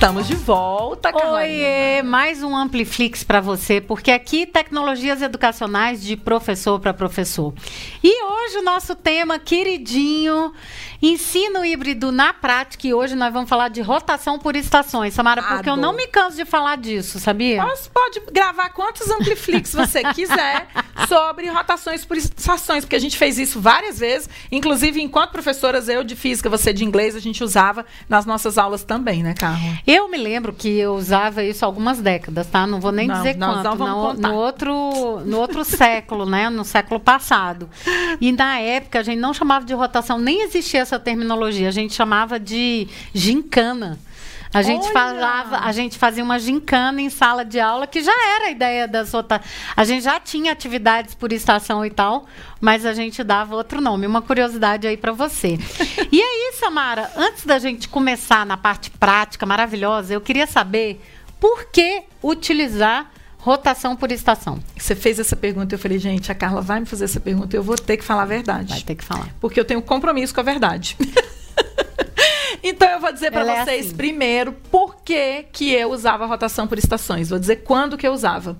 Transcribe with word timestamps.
Estamos 0.00 0.26
de 0.26 0.34
volta, 0.34 1.12
Oi, 1.14 2.00
mais 2.02 2.42
um 2.42 2.56
Ampliflix 2.56 3.22
para 3.22 3.38
você, 3.38 3.82
porque 3.82 4.10
aqui 4.10 4.46
tecnologias 4.46 5.20
educacionais 5.20 6.02
de 6.02 6.16
professor 6.16 6.80
para 6.80 6.94
professor. 6.94 7.52
E 8.02 8.24
hoje 8.24 8.56
o 8.56 8.62
nosso 8.62 8.94
tema 8.94 9.38
queridinho, 9.38 10.54
ensino 11.02 11.62
híbrido 11.62 12.10
na 12.10 12.32
prática, 12.32 12.86
e 12.86 12.94
hoje 12.94 13.14
nós 13.14 13.30
vamos 13.30 13.50
falar 13.50 13.68
de 13.68 13.82
rotação 13.82 14.38
por 14.38 14.56
estações, 14.56 15.12
Samara, 15.12 15.42
porque 15.42 15.68
Adoro. 15.68 15.70
eu 15.72 15.76
não 15.76 15.92
me 15.92 16.06
canso 16.06 16.38
de 16.38 16.46
falar 16.46 16.78
disso, 16.78 17.20
sabia? 17.20 17.62
Você 17.66 17.90
pode 17.90 18.20
gravar 18.32 18.70
quantos 18.70 19.10
Ampliflix 19.10 19.74
você 19.74 20.02
quiser 20.14 20.66
sobre 21.08 21.46
rotações 21.48 22.06
por 22.06 22.16
estações, 22.16 22.86
porque 22.86 22.96
a 22.96 23.00
gente 23.00 23.18
fez 23.18 23.38
isso 23.38 23.60
várias 23.60 23.98
vezes, 23.98 24.30
inclusive 24.50 24.98
enquanto 25.02 25.32
professoras, 25.32 25.90
eu 25.90 26.02
de 26.02 26.16
física, 26.16 26.48
você 26.48 26.72
de 26.72 26.86
inglês, 26.86 27.14
a 27.14 27.20
gente 27.20 27.44
usava 27.44 27.84
nas 28.08 28.24
nossas 28.24 28.56
aulas 28.56 28.82
também, 28.82 29.22
né, 29.22 29.34
Carla? 29.34 29.58
Eu 29.92 30.08
me 30.08 30.16
lembro 30.16 30.52
que 30.52 30.68
eu 30.68 30.94
usava 30.94 31.42
isso 31.42 31.64
algumas 31.64 31.98
décadas, 31.98 32.46
tá? 32.46 32.64
Não 32.64 32.80
vou 32.80 32.92
nem 32.92 33.08
não, 33.08 33.16
dizer 33.16 33.36
quanto. 33.36 33.76
Não 33.76 34.14
no, 34.14 34.14
no, 34.14 34.34
outro, 34.34 35.20
no 35.26 35.36
outro 35.36 35.64
século, 35.66 36.24
né? 36.24 36.48
No 36.48 36.64
século 36.64 37.00
passado. 37.00 37.68
E 38.20 38.30
na 38.30 38.60
época 38.60 39.00
a 39.00 39.02
gente 39.02 39.18
não 39.18 39.34
chamava 39.34 39.64
de 39.64 39.74
rotação, 39.74 40.16
nem 40.16 40.42
existia 40.42 40.78
essa 40.78 40.96
terminologia. 40.96 41.66
A 41.66 41.72
gente 41.72 41.92
chamava 41.92 42.38
de 42.38 42.86
gincana. 43.12 43.98
A 44.52 44.62
gente 44.62 44.84
Olha. 44.84 44.92
falava, 44.92 45.58
a 45.58 45.70
gente 45.70 45.96
fazia 45.96 46.24
uma 46.24 46.38
gincana 46.38 47.00
em 47.00 47.08
sala 47.08 47.44
de 47.44 47.60
aula, 47.60 47.86
que 47.86 48.02
já 48.02 48.12
era 48.34 48.46
a 48.46 48.50
ideia 48.50 48.88
das 48.88 49.14
outras. 49.14 49.40
A 49.76 49.84
gente 49.84 50.02
já 50.02 50.18
tinha 50.18 50.50
atividades 50.50 51.14
por 51.14 51.32
estação 51.32 51.86
e 51.86 51.90
tal, 51.90 52.26
mas 52.60 52.84
a 52.84 52.92
gente 52.92 53.22
dava 53.22 53.54
outro 53.54 53.80
nome. 53.80 54.06
Uma 54.06 54.20
curiosidade 54.20 54.88
aí 54.88 54.96
para 54.96 55.12
você. 55.12 55.56
e 56.10 56.20
aí, 56.20 56.52
Samara, 56.58 57.10
antes 57.16 57.46
da 57.46 57.60
gente 57.60 57.88
começar 57.88 58.44
na 58.44 58.56
parte 58.56 58.90
prática 58.90 59.46
maravilhosa, 59.46 60.14
eu 60.14 60.20
queria 60.20 60.48
saber 60.48 61.00
por 61.38 61.66
que 61.66 62.02
utilizar 62.22 63.08
rotação 63.38 63.96
por 63.96 64.10
estação. 64.10 64.58
Você 64.76 64.94
fez 64.94 65.18
essa 65.18 65.36
pergunta, 65.36 65.74
eu 65.74 65.78
falei, 65.78 65.98
gente, 65.98 66.30
a 66.30 66.34
Carla 66.34 66.60
vai 66.60 66.80
me 66.80 66.86
fazer 66.86 67.04
essa 67.04 67.20
pergunta, 67.20 67.56
eu 67.56 67.62
vou 67.62 67.76
ter 67.76 67.96
que 67.96 68.04
falar 68.04 68.22
a 68.22 68.26
verdade. 68.26 68.72
Vai 68.74 68.82
ter 68.82 68.94
que 68.96 69.04
falar. 69.04 69.28
Porque 69.40 69.58
eu 69.58 69.64
tenho 69.64 69.80
compromisso 69.80 70.34
com 70.34 70.40
a 70.40 70.44
verdade. 70.44 70.96
Então 72.62 72.88
eu 72.88 73.00
vou 73.00 73.12
dizer 73.12 73.30
para 73.30 73.42
é 73.42 73.64
vocês 73.64 73.84
é 73.84 73.88
assim. 73.88 73.96
primeiro 73.96 74.52
por 74.70 74.96
que, 75.02 75.44
que 75.52 75.72
eu 75.72 75.90
usava 75.90 76.24
a 76.24 76.26
rotação 76.26 76.66
por 76.66 76.78
estações. 76.78 77.30
Vou 77.30 77.38
dizer 77.38 77.56
quando 77.56 77.96
que 77.96 78.06
eu 78.06 78.12
usava. 78.12 78.56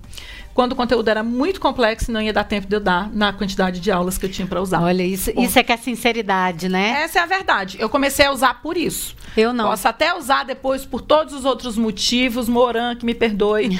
Quando 0.53 0.73
o 0.73 0.75
conteúdo 0.75 1.07
era 1.07 1.23
muito 1.23 1.61
complexo 1.61 2.11
e 2.11 2.13
não 2.13 2.21
ia 2.21 2.33
dar 2.33 2.43
tempo 2.43 2.67
de 2.67 2.75
eu 2.75 2.79
dar 2.79 3.09
na 3.13 3.31
quantidade 3.31 3.79
de 3.79 3.89
aulas 3.89 4.17
que 4.17 4.25
eu 4.25 4.29
tinha 4.29 4.45
para 4.45 4.61
usar. 4.61 4.81
Olha, 4.81 5.03
isso, 5.03 5.31
isso 5.39 5.57
é 5.57 5.63
que 5.63 5.71
é 5.71 5.77
sinceridade, 5.77 6.67
né? 6.67 7.03
Essa 7.03 7.19
é 7.19 7.21
a 7.21 7.25
verdade. 7.25 7.77
Eu 7.79 7.87
comecei 7.87 8.25
a 8.25 8.31
usar 8.31 8.61
por 8.61 8.75
isso. 8.75 9.15
Eu 9.35 9.53
não. 9.53 9.69
Posso 9.69 9.87
até 9.87 10.13
usar 10.13 10.43
depois 10.43 10.85
por 10.85 11.01
todos 11.01 11.33
os 11.33 11.45
outros 11.45 11.77
motivos, 11.77 12.49
Moran, 12.49 12.95
que 12.97 13.05
me 13.05 13.15
perdoe, 13.15 13.69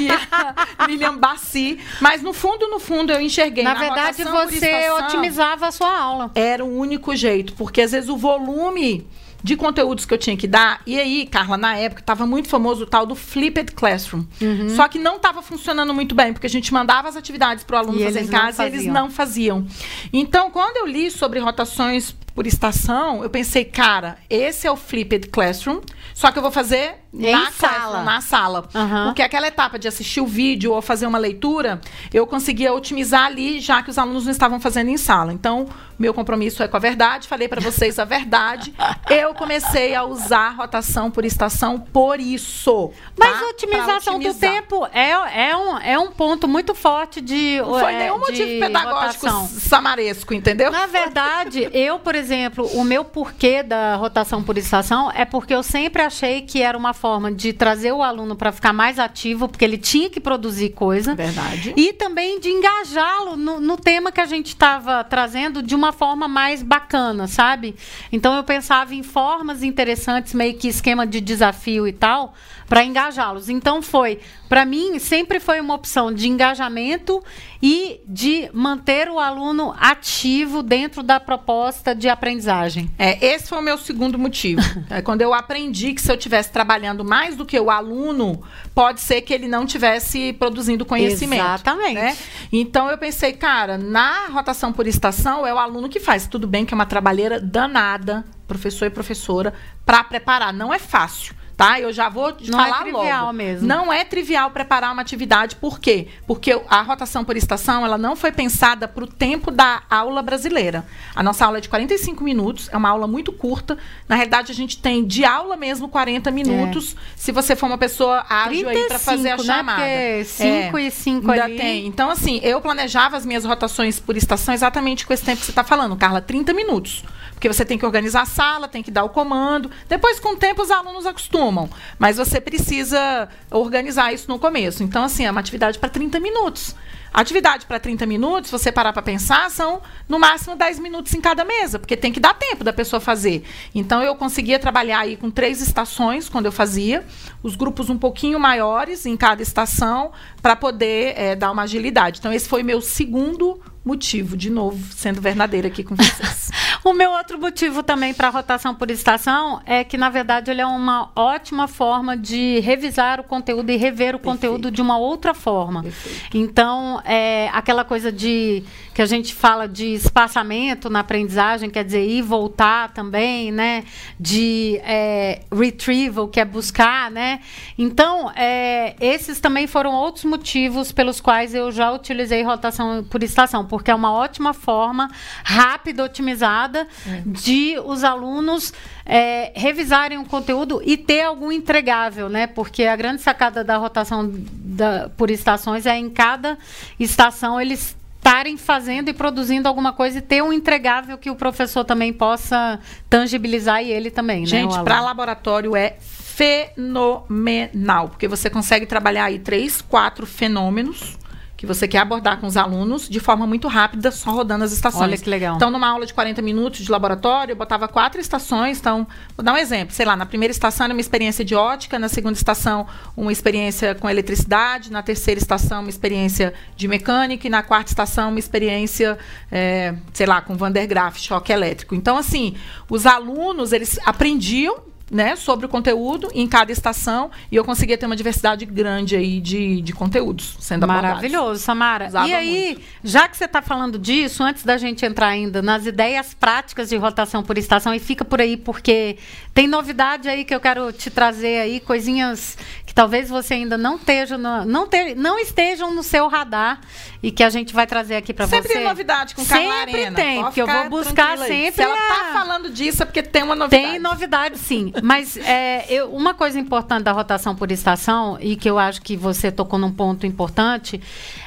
e 0.00 0.88
Lilian 0.88 1.16
Bassi. 1.16 1.78
Mas 2.00 2.22
no 2.22 2.32
fundo, 2.32 2.66
no 2.66 2.80
fundo, 2.80 3.12
eu 3.12 3.20
enxerguei. 3.20 3.62
Na, 3.62 3.74
na 3.74 3.80
verdade, 3.80 4.24
você 4.24 4.90
otimizava 4.90 5.68
a 5.68 5.70
sua 5.70 5.96
aula. 5.96 6.30
Era 6.34 6.64
o 6.64 6.76
único 6.76 7.14
jeito, 7.14 7.52
porque 7.52 7.82
às 7.82 7.92
vezes 7.92 8.08
o 8.08 8.16
volume 8.16 9.06
de 9.42 9.56
conteúdos 9.56 10.04
que 10.04 10.14
eu 10.14 10.18
tinha 10.18 10.36
que 10.36 10.46
dar. 10.46 10.80
E 10.86 10.98
aí, 10.98 11.26
Carla, 11.26 11.56
na 11.56 11.76
época, 11.76 12.00
estava 12.00 12.26
muito 12.26 12.48
famoso 12.48 12.84
o 12.84 12.86
tal 12.86 13.06
do 13.06 13.14
Flipped 13.14 13.72
Classroom. 13.72 14.24
Uhum. 14.40 14.70
Só 14.70 14.88
que 14.88 14.98
não 14.98 15.16
estava 15.16 15.42
funcionando 15.42 15.94
muito 15.94 16.14
bem, 16.14 16.32
porque 16.32 16.46
a 16.46 16.50
gente 16.50 16.72
mandava 16.72 17.08
as 17.08 17.16
atividades 17.16 17.64
para 17.64 17.76
o 17.76 17.78
aluno 17.78 18.00
e 18.00 18.04
fazer 18.04 18.20
em 18.20 18.28
casa 18.28 18.64
e 18.64 18.66
eles 18.66 18.86
não 18.86 19.10
faziam. 19.10 19.66
Então, 20.12 20.50
quando 20.50 20.76
eu 20.78 20.86
li 20.86 21.10
sobre 21.10 21.38
rotações 21.38 22.14
por 22.34 22.46
estação, 22.46 23.22
eu 23.22 23.30
pensei, 23.30 23.64
cara, 23.64 24.18
esse 24.28 24.66
é 24.66 24.70
o 24.70 24.76
Flipped 24.76 25.28
Classroom, 25.28 25.80
só 26.14 26.30
que 26.30 26.38
eu 26.38 26.42
vou 26.42 26.50
fazer 26.50 26.96
em 27.12 27.32
na 27.32 27.50
sala. 27.50 28.02
na 28.02 28.20
sala. 28.20 28.68
Uhum. 28.74 29.04
Porque 29.06 29.22
aquela 29.22 29.48
etapa 29.48 29.78
de 29.78 29.88
assistir 29.88 30.20
o 30.20 30.26
vídeo 30.26 30.72
ou 30.72 30.80
fazer 30.80 31.06
uma 31.06 31.18
leitura, 31.18 31.80
eu 32.12 32.26
conseguia 32.26 32.72
otimizar 32.72 33.26
ali, 33.26 33.60
já 33.60 33.82
que 33.82 33.90
os 33.90 33.98
alunos 33.98 34.24
não 34.24 34.32
estavam 34.32 34.60
fazendo 34.60 34.90
em 34.90 34.96
sala. 34.96 35.32
Então, 35.32 35.68
meu 35.98 36.14
compromisso 36.14 36.62
é 36.62 36.68
com 36.68 36.76
a 36.76 36.80
verdade, 36.80 37.28
falei 37.28 37.48
para 37.48 37.60
vocês 37.60 37.98
a 37.98 38.04
verdade. 38.04 38.72
eu 39.10 39.34
comecei 39.34 39.94
a 39.94 40.04
usar 40.04 40.50
rotação 40.50 41.10
por 41.10 41.24
estação 41.24 41.78
por 41.78 42.20
isso. 42.20 42.90
Mas 43.18 43.38
tá? 43.38 43.46
otimização 43.46 44.18
do 44.18 44.32
tempo 44.32 44.86
é, 44.92 45.10
é, 45.50 45.56
um, 45.56 45.78
é 45.78 45.98
um 45.98 46.10
ponto 46.10 46.46
muito 46.46 46.74
forte 46.74 47.20
de. 47.20 47.58
Não 47.58 47.78
foi 47.78 47.92
é, 47.92 47.98
nenhum 47.98 48.18
motivo 48.18 48.60
pedagógico 48.60 49.26
rotação. 49.26 49.46
samaresco, 49.48 50.32
entendeu? 50.32 50.70
Na 50.70 50.86
verdade, 50.86 51.68
eu, 51.72 51.98
por 51.98 52.14
exemplo, 52.14 52.66
o 52.74 52.84
meu 52.84 53.04
porquê 53.04 53.62
da 53.62 53.96
rotação 53.96 54.42
por 54.42 54.56
estação 54.56 55.10
é 55.12 55.24
porque 55.24 55.54
eu 55.54 55.62
sempre 55.62 56.02
achei 56.02 56.42
que 56.42 56.62
era 56.62 56.78
uma 56.78 56.94
forma 57.00 57.32
de 57.32 57.54
trazer 57.54 57.92
o 57.92 58.02
aluno 58.02 58.36
para 58.36 58.52
ficar 58.52 58.74
mais 58.74 58.98
ativo, 58.98 59.48
porque 59.48 59.64
ele 59.64 59.78
tinha 59.78 60.10
que 60.10 60.20
produzir 60.20 60.70
coisa. 60.70 61.14
Verdade. 61.14 61.72
E 61.74 61.94
também 61.94 62.38
de 62.38 62.50
engajá-lo 62.50 63.36
no, 63.36 63.58
no, 63.58 63.76
tema 63.78 64.12
que 64.12 64.20
a 64.20 64.26
gente 64.26 64.48
estava 64.48 65.02
trazendo 65.02 65.62
de 65.62 65.74
uma 65.74 65.92
forma 65.92 66.28
mais 66.28 66.62
bacana, 66.62 67.26
sabe? 67.26 67.74
Então 68.12 68.36
eu 68.36 68.44
pensava 68.44 68.94
em 68.94 69.02
formas 69.02 69.62
interessantes, 69.62 70.34
meio 70.34 70.54
que 70.58 70.68
esquema 70.68 71.06
de 71.06 71.22
desafio 71.22 71.88
e 71.88 71.92
tal, 71.92 72.34
para 72.68 72.84
engajá-los. 72.84 73.48
Então 73.48 73.80
foi, 73.80 74.20
para 74.48 74.66
mim, 74.66 74.98
sempre 74.98 75.40
foi 75.40 75.58
uma 75.60 75.74
opção 75.74 76.12
de 76.12 76.28
engajamento 76.28 77.22
e 77.62 78.00
de 78.06 78.50
manter 78.52 79.08
o 79.08 79.18
aluno 79.18 79.74
ativo 79.78 80.62
dentro 80.62 81.02
da 81.02 81.18
proposta 81.18 81.94
de 81.94 82.08
aprendizagem. 82.08 82.90
É, 82.98 83.24
esse 83.24 83.48
foi 83.48 83.58
o 83.58 83.62
meu 83.62 83.78
segundo 83.78 84.18
motivo. 84.18 84.60
é 84.90 85.00
quando 85.02 85.22
eu 85.22 85.32
aprendi 85.32 85.94
que 85.94 86.02
se 86.02 86.10
eu 86.10 86.16
estivesse 86.16 86.50
trabalhando 86.52 86.89
mais 87.04 87.36
do 87.36 87.46
que 87.46 87.58
o 87.58 87.70
aluno, 87.70 88.42
pode 88.74 89.00
ser 89.00 89.22
que 89.22 89.32
ele 89.32 89.48
não 89.48 89.66
tivesse 89.66 90.32
produzindo 90.34 90.84
conhecimento. 90.84 91.40
Exatamente. 91.40 91.94
Né? 91.94 92.16
Então 92.52 92.90
eu 92.90 92.98
pensei, 92.98 93.32
cara, 93.32 93.78
na 93.78 94.26
rotação 94.26 94.72
por 94.72 94.86
estação 94.86 95.46
é 95.46 95.52
o 95.52 95.58
aluno 95.58 95.88
que 95.88 96.00
faz. 96.00 96.26
Tudo 96.26 96.46
bem 96.46 96.64
que 96.64 96.74
é 96.74 96.76
uma 96.76 96.86
trabalheira 96.86 97.40
danada, 97.40 98.24
professor 98.46 98.86
e 98.86 98.90
professora, 98.90 99.54
para 99.84 100.02
preparar. 100.04 100.52
Não 100.52 100.72
é 100.72 100.78
fácil 100.78 101.34
tá? 101.60 101.78
Eu 101.78 101.92
já 101.92 102.08
vou 102.08 102.34
não 102.48 102.60
é 102.60 102.64
falar 102.64 102.80
é 102.80 102.82
trivial 102.82 103.26
logo. 103.26 103.32
mesmo. 103.34 103.68
Não 103.68 103.92
é 103.92 104.04
trivial 104.04 104.50
preparar 104.50 104.92
uma 104.92 105.02
atividade, 105.02 105.56
por 105.56 105.78
quê? 105.78 106.08
Porque 106.26 106.58
a 106.68 106.80
rotação 106.80 107.22
por 107.22 107.36
estação, 107.36 107.84
ela 107.84 107.98
não 107.98 108.16
foi 108.16 108.32
pensada 108.32 108.88
para 108.88 109.04
o 109.04 109.06
tempo 109.06 109.50
da 109.50 109.82
aula 109.90 110.22
brasileira. 110.22 110.86
A 111.14 111.22
nossa 111.22 111.44
aula 111.44 111.58
é 111.58 111.60
de 111.60 111.68
45 111.68 112.24
minutos, 112.24 112.70
é 112.72 112.76
uma 112.76 112.88
aula 112.88 113.06
muito 113.06 113.30
curta. 113.30 113.76
Na 114.08 114.16
realidade, 114.16 114.50
a 114.50 114.54
gente 114.54 114.78
tem 114.78 115.04
de 115.04 115.24
aula 115.24 115.56
mesmo 115.56 115.88
40 115.88 116.30
minutos, 116.30 116.94
é. 116.94 116.96
se 117.16 117.30
você 117.30 117.54
for 117.54 117.66
uma 117.66 117.78
pessoa 117.78 118.24
ágil 118.28 118.66
35, 118.66 118.70
aí 118.70 118.88
para 118.88 118.98
fazer 118.98 119.30
a 119.30 119.36
né? 119.36 119.42
chamada. 119.44 119.82
Porque 119.82 120.24
5 120.24 120.78
é, 120.78 120.82
e 120.82 120.90
5 120.90 121.30
ali. 121.30 121.40
Ainda 121.40 121.62
tem. 121.62 121.86
Então, 121.86 122.10
assim, 122.10 122.40
eu 122.42 122.60
planejava 122.60 123.16
as 123.16 123.26
minhas 123.26 123.44
rotações 123.44 124.00
por 124.00 124.16
estação 124.16 124.54
exatamente 124.54 125.06
com 125.06 125.12
esse 125.12 125.24
tempo 125.24 125.40
que 125.40 125.44
você 125.44 125.52
está 125.52 125.64
falando, 125.64 125.94
Carla, 125.96 126.22
30 126.22 126.54
minutos. 126.54 127.04
Porque 127.40 127.48
você 127.48 127.64
tem 127.64 127.78
que 127.78 127.86
organizar 127.86 128.20
a 128.20 128.26
sala, 128.26 128.68
tem 128.68 128.82
que 128.82 128.90
dar 128.90 129.02
o 129.02 129.08
comando. 129.08 129.70
Depois, 129.88 130.20
com 130.20 130.34
o 130.34 130.36
tempo, 130.36 130.60
os 130.60 130.70
alunos 130.70 131.06
acostumam. 131.06 131.49
Mas 131.98 132.16
você 132.16 132.40
precisa 132.40 133.28
organizar 133.50 134.12
isso 134.12 134.28
no 134.28 134.38
começo. 134.38 134.82
Então, 134.82 135.04
assim, 135.04 135.24
é 135.24 135.30
uma 135.30 135.40
atividade 135.40 135.78
para 135.78 135.88
30 135.88 136.20
minutos. 136.20 136.74
Atividade 137.12 137.66
para 137.66 137.80
30 137.80 138.06
minutos, 138.06 138.50
se 138.50 138.52
você 138.52 138.70
parar 138.70 138.92
para 138.92 139.02
pensar, 139.02 139.50
são 139.50 139.82
no 140.08 140.16
máximo 140.16 140.54
10 140.54 140.78
minutos 140.78 141.12
em 141.12 141.20
cada 141.20 141.44
mesa, 141.44 141.76
porque 141.76 141.96
tem 141.96 142.12
que 142.12 142.20
dar 142.20 142.34
tempo 142.34 142.62
da 142.62 142.72
pessoa 142.72 143.00
fazer. 143.00 143.42
Então 143.74 144.00
eu 144.00 144.14
conseguia 144.14 144.60
trabalhar 144.60 145.00
aí 145.00 145.16
com 145.16 145.28
três 145.28 145.60
estações 145.60 146.28
quando 146.28 146.46
eu 146.46 146.52
fazia, 146.52 147.04
os 147.42 147.56
grupos 147.56 147.90
um 147.90 147.98
pouquinho 147.98 148.38
maiores 148.38 149.06
em 149.06 149.16
cada 149.16 149.42
estação, 149.42 150.12
para 150.40 150.54
poder 150.54 151.14
é, 151.18 151.34
dar 151.34 151.50
uma 151.50 151.62
agilidade. 151.62 152.20
Então 152.20 152.32
esse 152.32 152.48
foi 152.48 152.62
meu 152.62 152.80
segundo 152.80 153.60
motivo, 153.84 154.36
de 154.36 154.50
novo, 154.50 154.92
sendo 154.92 155.20
verdadeira 155.20 155.68
aqui 155.68 155.82
com 155.82 155.94
vocês. 155.94 156.50
o 156.84 156.92
meu 156.92 157.10
outro 157.10 157.38
motivo 157.38 157.82
também 157.82 158.12
para 158.12 158.28
rotação 158.28 158.74
por 158.74 158.90
estação 158.90 159.60
é 159.64 159.82
que, 159.84 159.96
na 159.96 160.10
verdade, 160.10 160.50
ele 160.50 160.60
é 160.60 160.66
uma 160.66 161.10
ótima 161.16 161.66
forma 161.66 162.16
de 162.16 162.60
revisar 162.60 163.20
o 163.20 163.24
conteúdo 163.24 163.70
e 163.70 163.76
rever 163.76 164.14
o 164.14 164.18
Perfeito. 164.18 164.22
conteúdo 164.22 164.70
de 164.70 164.82
uma 164.82 164.98
outra 164.98 165.32
forma. 165.32 165.82
Perfeito. 165.82 166.36
Então, 166.36 167.00
é, 167.04 167.48
aquela 167.52 167.84
coisa 167.84 168.12
de 168.12 168.62
que 168.94 169.00
a 169.00 169.06
gente 169.06 169.34
fala 169.34 169.66
de 169.66 169.94
espaçamento 169.94 170.90
na 170.90 171.00
aprendizagem, 171.00 171.70
quer 171.70 171.84
dizer, 171.84 172.06
ir 172.06 172.22
voltar 172.22 172.92
também, 172.92 173.50
né? 173.50 173.84
De 174.18 174.78
é, 174.84 175.40
retrieval, 175.50 176.28
que 176.28 176.38
é 176.38 176.44
buscar, 176.44 177.10
né? 177.10 177.40
Então, 177.78 178.30
é, 178.36 178.94
esses 179.00 179.40
também 179.40 179.66
foram 179.66 179.94
outros 179.94 180.24
motivos 180.24 180.92
pelos 180.92 181.20
quais 181.20 181.54
eu 181.54 181.72
já 181.72 181.90
utilizei 181.90 182.42
rotação 182.42 183.02
por 183.08 183.22
estação 183.22 183.64
porque 183.70 183.88
é 183.88 183.94
uma 183.94 184.12
ótima 184.12 184.52
forma, 184.52 185.08
rápida, 185.44 186.02
otimizada, 186.02 186.88
é. 187.06 187.22
de 187.24 187.78
os 187.84 188.02
alunos 188.02 188.74
é, 189.06 189.52
revisarem 189.54 190.18
o 190.18 190.24
conteúdo 190.24 190.82
e 190.84 190.96
ter 190.96 191.22
algum 191.22 191.52
entregável, 191.52 192.28
né? 192.28 192.48
Porque 192.48 192.82
a 192.82 192.96
grande 192.96 193.22
sacada 193.22 193.62
da 193.62 193.76
rotação 193.76 194.28
da, 194.28 195.08
por 195.16 195.30
estações 195.30 195.86
é 195.86 195.96
em 195.96 196.10
cada 196.10 196.58
estação 196.98 197.60
eles 197.60 197.96
estarem 198.16 198.56
fazendo 198.56 199.08
e 199.08 199.12
produzindo 199.12 199.68
alguma 199.68 199.92
coisa 199.92 200.18
e 200.18 200.20
ter 200.20 200.42
um 200.42 200.52
entregável 200.52 201.16
que 201.16 201.30
o 201.30 201.36
professor 201.36 201.84
também 201.84 202.12
possa 202.12 202.80
tangibilizar 203.08 203.84
e 203.84 203.90
ele 203.90 204.10
também, 204.10 204.44
Gente, 204.44 204.76
né? 204.76 204.82
para 204.82 205.00
laboratório 205.00 205.76
é 205.76 205.94
fenomenal, 206.00 208.08
porque 208.08 208.26
você 208.26 208.50
consegue 208.50 208.84
trabalhar 208.84 209.26
aí 209.26 209.38
três, 209.38 209.80
quatro 209.80 210.26
fenômenos 210.26 211.19
que 211.60 211.66
você 211.66 211.86
quer 211.86 211.98
abordar 211.98 212.40
com 212.40 212.46
os 212.46 212.56
alunos 212.56 213.06
de 213.06 213.20
forma 213.20 213.46
muito 213.46 213.68
rápida, 213.68 214.10
só 214.10 214.30
rodando 214.30 214.64
as 214.64 214.72
estações. 214.72 215.02
Olha 215.02 215.18
que 215.18 215.28
legal. 215.28 215.56
Então, 215.56 215.70
numa 215.70 215.86
aula 215.88 216.06
de 216.06 216.14
40 216.14 216.40
minutos 216.40 216.80
de 216.80 216.90
laboratório, 216.90 217.52
eu 217.52 217.56
botava 217.56 217.86
quatro 217.86 218.18
estações. 218.18 218.80
Então, 218.80 219.06
vou 219.36 219.44
dar 219.44 219.52
um 219.52 219.58
exemplo. 219.58 219.94
Sei 219.94 220.06
lá, 220.06 220.16
na 220.16 220.24
primeira 220.24 220.50
estação 220.50 220.84
era 220.84 220.94
uma 220.94 221.02
experiência 221.02 221.44
de 221.44 221.54
ótica, 221.54 221.98
na 221.98 222.08
segunda 222.08 222.32
estação, 222.32 222.86
uma 223.14 223.30
experiência 223.30 223.94
com 223.94 224.08
eletricidade, 224.08 224.90
na 224.90 225.02
terceira 225.02 225.38
estação, 225.38 225.82
uma 225.82 225.90
experiência 225.90 226.54
de 226.74 226.88
mecânica, 226.88 227.46
e 227.46 227.50
na 227.50 227.62
quarta 227.62 227.90
estação, 227.90 228.30
uma 228.30 228.38
experiência, 228.38 229.18
é, 229.52 229.94
sei 230.14 230.24
lá, 230.24 230.40
com 230.40 230.56
Van 230.56 230.72
der 230.72 230.86
Graaf, 230.86 231.20
choque 231.20 231.52
elétrico. 231.52 231.94
Então, 231.94 232.16
assim, 232.16 232.56
os 232.88 233.04
alunos, 233.04 233.74
eles 233.74 233.98
aprendiam 234.06 234.76
né, 235.10 235.34
sobre 235.34 235.66
o 235.66 235.68
conteúdo 235.68 236.30
em 236.32 236.46
cada 236.46 236.70
estação 236.70 237.30
e 237.50 237.56
eu 237.56 237.64
conseguia 237.64 237.98
ter 237.98 238.06
uma 238.06 238.14
diversidade 238.14 238.64
grande 238.64 239.16
aí 239.16 239.40
de, 239.40 239.82
de 239.82 239.92
conteúdos 239.92 240.56
sendo 240.60 240.84
abordados. 240.84 241.16
Maravilhoso, 241.16 241.60
Samara. 241.60 242.06
Usava 242.06 242.28
e 242.28 242.34
aí, 242.34 242.66
muito. 242.66 242.82
já 243.02 243.28
que 243.28 243.36
você 243.36 243.46
está 243.46 243.60
falando 243.60 243.98
disso, 243.98 244.42
antes 244.42 244.64
da 244.64 244.76
gente 244.76 245.04
entrar 245.04 245.28
ainda 245.28 245.60
nas 245.60 245.84
ideias 245.84 246.32
práticas 246.32 246.88
de 246.88 246.96
rotação 246.96 247.42
por 247.42 247.58
estação, 247.58 247.92
e 247.92 247.98
fica 247.98 248.24
por 248.24 248.40
aí 248.40 248.56
porque 248.56 249.16
tem 249.52 249.66
novidade 249.66 250.28
aí 250.28 250.44
que 250.44 250.54
eu 250.54 250.60
quero 250.60 250.92
te 250.92 251.10
trazer 251.10 251.60
aí, 251.60 251.80
coisinhas 251.80 252.56
que 252.90 252.94
talvez 252.94 253.28
você 253.28 253.54
ainda 253.54 253.78
não 253.78 253.94
esteja 253.94 254.36
no, 254.36 254.64
não, 254.64 254.88
não 255.16 255.38
estejam 255.38 255.94
no 255.94 256.02
seu 256.02 256.26
radar 256.26 256.80
e 257.22 257.30
que 257.30 257.44
a 257.44 257.48
gente 257.48 257.72
vai 257.72 257.86
trazer 257.86 258.16
aqui 258.16 258.32
para 258.32 258.46
você. 258.46 258.56
Sempre 258.56 258.72
tem 258.72 258.84
novidade 258.84 259.34
com 259.34 259.44
Carla 259.44 259.74
Sempre 259.74 260.00
Arena. 260.00 260.16
tem, 260.16 260.42
porque 260.42 260.60
eu 260.60 260.66
vou 260.66 260.88
buscar 260.88 261.38
sempre. 261.38 261.72
Se 261.72 261.82
ela 261.82 261.94
está 261.94 262.32
falando 262.32 262.68
disso 262.68 263.02
é 263.04 263.06
porque 263.06 263.22
tem 263.22 263.44
uma 263.44 263.54
novidade. 263.54 263.90
Tem 263.90 263.98
novidade, 264.00 264.58
sim. 264.58 264.92
Mas 265.02 265.36
é, 265.36 265.86
eu, 265.88 266.10
uma 266.10 266.34
coisa 266.34 266.58
importante 266.58 267.04
da 267.04 267.12
rotação 267.12 267.54
por 267.54 267.70
estação 267.70 268.38
e 268.40 268.56
que 268.56 268.68
eu 268.68 268.78
acho 268.78 269.02
que 269.02 269.16
você 269.16 269.50
tocou 269.50 269.78
num 269.78 269.92
ponto 269.92 270.26
importante 270.26 271.00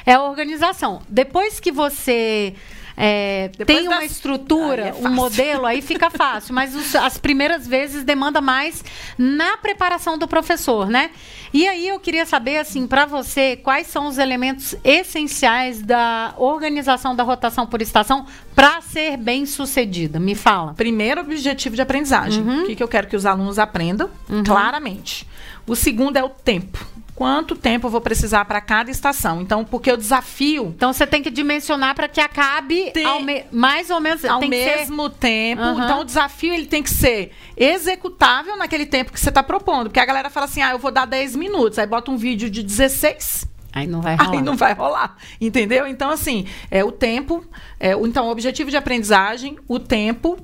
é 0.04 0.14
a 0.14 0.22
organização. 0.22 1.02
Depois 1.08 1.60
que 1.60 1.72
você 1.72 2.54
é, 2.96 3.50
tem 3.66 3.88
uma 3.88 4.00
das... 4.00 4.12
estrutura, 4.12 4.88
é 4.88 4.94
um 4.94 5.12
modelo, 5.12 5.66
aí 5.66 5.82
fica 5.82 6.10
fácil. 6.10 6.54
Mas 6.54 6.74
os, 6.74 6.94
as 6.94 7.18
primeiras 7.18 7.66
vezes 7.66 8.04
demanda 8.04 8.40
mais 8.40 8.84
na 9.18 9.56
preparação 9.56 10.16
do 10.16 10.28
professor, 10.28 10.88
né? 10.88 11.10
E 11.52 11.66
aí 11.66 11.88
eu 11.88 11.98
queria 12.00 12.26
saber, 12.26 12.58
assim, 12.58 12.86
para 12.86 13.06
você, 13.06 13.56
quais 13.56 13.86
são 13.86 14.06
os 14.06 14.18
elementos 14.18 14.74
essenciais 14.82 15.82
da 15.82 16.34
organização 16.36 17.14
da 17.14 17.22
rotação 17.22 17.66
por 17.66 17.80
estação 17.80 18.26
para 18.54 18.80
ser 18.80 19.16
bem 19.16 19.46
sucedida? 19.46 20.18
Me 20.18 20.34
fala. 20.34 20.74
Primeiro, 20.74 21.20
objetivo 21.20 21.76
de 21.76 21.82
aprendizagem. 21.82 22.42
Uhum. 22.42 22.62
O 22.62 22.66
que, 22.66 22.76
que 22.76 22.82
eu 22.82 22.88
quero 22.88 23.06
que 23.06 23.16
os 23.16 23.26
alunos 23.26 23.58
aprendam 23.58 24.08
uhum. 24.28 24.42
claramente. 24.42 25.26
O 25.66 25.74
segundo 25.74 26.16
é 26.16 26.22
o 26.24 26.28
tempo 26.28 26.78
quanto 27.14 27.54
tempo 27.54 27.86
eu 27.86 27.90
vou 27.90 28.00
precisar 28.00 28.44
para 28.44 28.60
cada 28.60 28.90
estação. 28.90 29.40
Então, 29.40 29.64
porque 29.64 29.90
o 29.90 29.96
desafio. 29.96 30.72
Então, 30.76 30.92
você 30.92 31.06
tem 31.06 31.22
que 31.22 31.30
dimensionar 31.30 31.94
para 31.94 32.08
que 32.08 32.20
acabe 32.20 32.92
me... 33.22 33.44
mais 33.52 33.90
ou 33.90 34.00
menos 34.00 34.24
ao 34.24 34.40
mesmo 34.40 35.04
ser... 35.04 35.16
tempo. 35.18 35.62
Uhum. 35.62 35.84
Então, 35.84 36.00
o 36.00 36.04
desafio 36.04 36.52
ele 36.52 36.66
tem 36.66 36.82
que 36.82 36.90
ser 36.90 37.32
executável 37.56 38.56
naquele 38.56 38.86
tempo 38.86 39.12
que 39.12 39.20
você 39.20 39.28
está 39.28 39.42
propondo. 39.42 39.84
Porque 39.84 40.00
a 40.00 40.06
galera 40.06 40.28
fala 40.28 40.46
assim: 40.46 40.62
ah, 40.62 40.72
eu 40.72 40.78
vou 40.78 40.90
dar 40.90 41.06
10 41.06 41.36
minutos. 41.36 41.78
Aí 41.78 41.86
bota 41.86 42.10
um 42.10 42.16
vídeo 42.16 42.50
de 42.50 42.62
16. 42.62 43.48
Aí 43.72 43.86
não 43.86 44.00
vai 44.00 44.14
rolar. 44.16 44.32
Aí 44.32 44.42
não 44.42 44.56
vai 44.56 44.72
rolar, 44.72 45.16
entendeu? 45.40 45.86
Então, 45.86 46.10
assim, 46.10 46.46
é 46.70 46.84
o 46.84 46.92
tempo, 46.92 47.44
é, 47.78 47.92
então, 47.92 48.28
o 48.28 48.30
objetivo 48.30 48.70
de 48.70 48.76
aprendizagem, 48.76 49.58
o 49.66 49.80
tempo, 49.80 50.38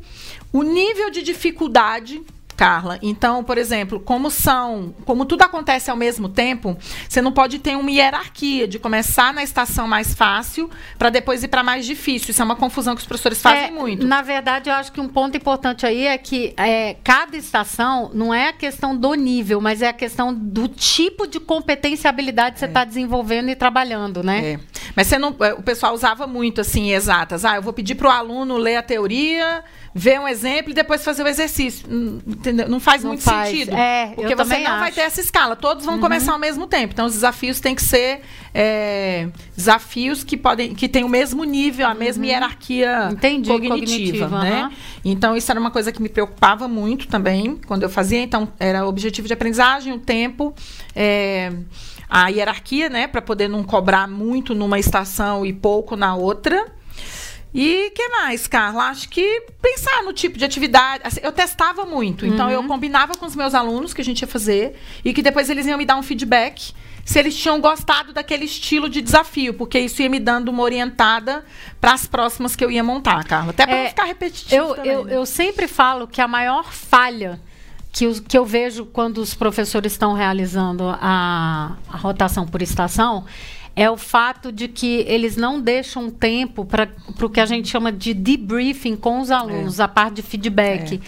o 0.52 0.62
nível 0.62 1.10
de 1.10 1.22
dificuldade 1.22 2.20
Carla. 2.60 2.98
Então, 3.00 3.42
por 3.42 3.56
exemplo, 3.56 3.98
como 3.98 4.30
são, 4.30 4.94
como 5.06 5.24
tudo 5.24 5.40
acontece 5.40 5.90
ao 5.90 5.96
mesmo 5.96 6.28
tempo, 6.28 6.76
você 7.08 7.22
não 7.22 7.32
pode 7.32 7.58
ter 7.58 7.74
uma 7.74 7.90
hierarquia 7.90 8.68
de 8.68 8.78
começar 8.78 9.32
na 9.32 9.42
estação 9.42 9.88
mais 9.88 10.12
fácil 10.12 10.68
para 10.98 11.08
depois 11.08 11.42
ir 11.42 11.48
para 11.48 11.62
mais 11.62 11.86
difícil. 11.86 12.32
Isso 12.32 12.42
é 12.42 12.44
uma 12.44 12.56
confusão 12.56 12.94
que 12.94 13.00
os 13.00 13.06
professores 13.06 13.40
fazem 13.40 13.68
é, 13.68 13.70
muito. 13.70 14.06
Na 14.06 14.20
verdade, 14.20 14.68
eu 14.68 14.74
acho 14.74 14.92
que 14.92 15.00
um 15.00 15.08
ponto 15.08 15.34
importante 15.38 15.86
aí 15.86 16.06
é 16.06 16.18
que 16.18 16.52
é, 16.58 16.96
cada 17.02 17.34
estação 17.34 18.10
não 18.12 18.34
é 18.34 18.48
a 18.48 18.52
questão 18.52 18.94
do 18.94 19.14
nível, 19.14 19.58
mas 19.58 19.80
é 19.80 19.88
a 19.88 19.94
questão 19.94 20.34
do 20.34 20.68
tipo 20.68 21.26
de 21.26 21.40
competência 21.40 22.08
e 22.08 22.10
habilidade 22.10 22.56
que 22.56 22.58
você 22.58 22.66
está 22.66 22.82
é. 22.82 22.84
desenvolvendo 22.84 23.48
e 23.48 23.56
trabalhando, 23.56 24.22
né? 24.22 24.60
Mas 24.94 25.06
você 25.06 25.18
não, 25.18 25.34
é, 25.40 25.52
o 25.54 25.62
pessoal 25.62 25.94
usava 25.94 26.26
muito 26.26 26.60
assim 26.60 26.92
exatas. 26.92 27.44
Ah, 27.44 27.56
eu 27.56 27.62
vou 27.62 27.72
pedir 27.72 27.94
para 27.94 28.08
o 28.08 28.10
aluno 28.10 28.56
ler 28.56 28.76
a 28.76 28.82
teoria 28.82 29.62
ver 29.94 30.20
um 30.20 30.28
exemplo 30.28 30.70
e 30.70 30.74
depois 30.74 31.04
fazer 31.04 31.22
o 31.22 31.28
exercício. 31.28 31.86
Entendeu? 32.26 32.68
Não 32.68 32.78
faz 32.78 33.02
não 33.02 33.10
muito 33.10 33.22
faz. 33.22 33.50
sentido. 33.50 33.74
É, 33.74 34.12
porque 34.14 34.34
você 34.34 34.58
não 34.58 34.70
acho. 34.72 34.80
vai 34.80 34.92
ter 34.92 35.00
essa 35.00 35.20
escala. 35.20 35.56
Todos 35.56 35.84
vão 35.84 35.94
uhum. 35.94 36.00
começar 36.00 36.32
ao 36.32 36.38
mesmo 36.38 36.66
tempo. 36.66 36.92
Então, 36.92 37.06
os 37.06 37.14
desafios 37.14 37.60
têm 37.60 37.74
que 37.74 37.82
ser 37.82 38.20
é, 38.54 39.28
desafios 39.56 40.22
que 40.22 40.36
podem 40.36 40.74
que 40.74 40.88
têm 40.88 41.04
o 41.04 41.08
mesmo 41.08 41.44
nível, 41.44 41.86
a 41.86 41.94
mesma 41.94 42.24
uhum. 42.24 42.30
hierarquia 42.30 43.08
Entendi, 43.10 43.48
cognitiva. 43.50 44.28
cognitiva 44.28 44.42
né? 44.42 44.64
Uhum. 44.64 44.70
Então, 45.04 45.36
isso 45.36 45.50
era 45.50 45.58
uma 45.58 45.70
coisa 45.70 45.90
que 45.90 46.00
me 46.00 46.08
preocupava 46.08 46.68
muito 46.68 47.08
também 47.08 47.58
quando 47.66 47.82
eu 47.82 47.90
fazia. 47.90 48.20
Então, 48.20 48.48
era 48.58 48.84
o 48.84 48.88
objetivo 48.88 49.26
de 49.26 49.34
aprendizagem, 49.34 49.92
o 49.92 49.98
tempo. 49.98 50.54
É, 50.94 51.52
a 52.10 52.28
hierarquia, 52.28 52.88
né, 52.88 53.06
para 53.06 53.22
poder 53.22 53.48
não 53.48 53.62
cobrar 53.62 54.08
muito 54.08 54.54
numa 54.54 54.78
estação 54.78 55.46
e 55.46 55.52
pouco 55.52 55.94
na 55.94 56.16
outra. 56.16 56.66
E 57.54 57.90
que 57.94 58.08
mais, 58.08 58.46
Carla? 58.46 58.84
Acho 58.84 59.08
que 59.08 59.42
pensar 59.60 60.02
no 60.02 60.12
tipo 60.12 60.38
de 60.38 60.44
atividade. 60.44 61.02
Assim, 61.04 61.20
eu 61.22 61.32
testava 61.32 61.84
muito. 61.84 62.24
Então, 62.24 62.46
uhum. 62.46 62.52
eu 62.52 62.64
combinava 62.64 63.14
com 63.14 63.26
os 63.26 63.34
meus 63.34 63.54
alunos 63.54 63.92
que 63.92 64.00
a 64.00 64.04
gente 64.04 64.20
ia 64.20 64.28
fazer 64.28 64.76
e 65.04 65.12
que 65.12 65.22
depois 65.22 65.50
eles 65.50 65.66
iam 65.66 65.78
me 65.78 65.84
dar 65.84 65.96
um 65.96 66.02
feedback 66.02 66.72
se 67.04 67.18
eles 67.18 67.36
tinham 67.36 67.60
gostado 67.60 68.12
daquele 68.12 68.44
estilo 68.44 68.88
de 68.88 69.00
desafio, 69.00 69.54
porque 69.54 69.80
isso 69.80 70.00
ia 70.00 70.08
me 70.08 70.20
dando 70.20 70.48
uma 70.48 70.62
orientada 70.62 71.44
para 71.80 71.92
as 71.92 72.06
próximas 72.06 72.54
que 72.54 72.64
eu 72.64 72.70
ia 72.70 72.84
montar, 72.84 73.24
Carla. 73.24 73.50
Até 73.50 73.66
para 73.66 73.74
é, 73.74 73.82
não 73.82 73.88
ficar 73.88 74.04
repetitivo. 74.04 74.54
Eu, 74.54 74.74
também, 74.74 74.92
eu, 74.92 75.04
né? 75.04 75.16
eu 75.16 75.26
sempre 75.26 75.66
falo 75.66 76.06
que 76.06 76.20
a 76.20 76.28
maior 76.28 76.72
falha 76.72 77.40
que, 77.92 78.06
os, 78.06 78.20
que 78.20 78.36
eu 78.36 78.44
vejo 78.44 78.86
quando 78.86 79.18
os 79.18 79.34
professores 79.34 79.92
estão 79.92 80.12
realizando 80.12 80.84
a, 80.88 81.76
a 81.88 81.96
rotação 81.96 82.46
por 82.46 82.62
estação 82.62 83.24
é 83.76 83.90
o 83.90 83.96
fato 83.96 84.50
de 84.50 84.68
que 84.68 85.04
eles 85.06 85.36
não 85.36 85.60
deixam 85.60 86.10
tempo 86.10 86.64
para 86.64 86.88
o 87.22 87.30
que 87.30 87.40
a 87.40 87.46
gente 87.46 87.68
chama 87.68 87.92
de 87.92 88.12
debriefing 88.12 88.96
com 88.96 89.20
os 89.20 89.30
alunos, 89.30 89.78
é. 89.78 89.82
a 89.82 89.88
parte 89.88 90.16
de 90.16 90.22
feedback, 90.22 91.00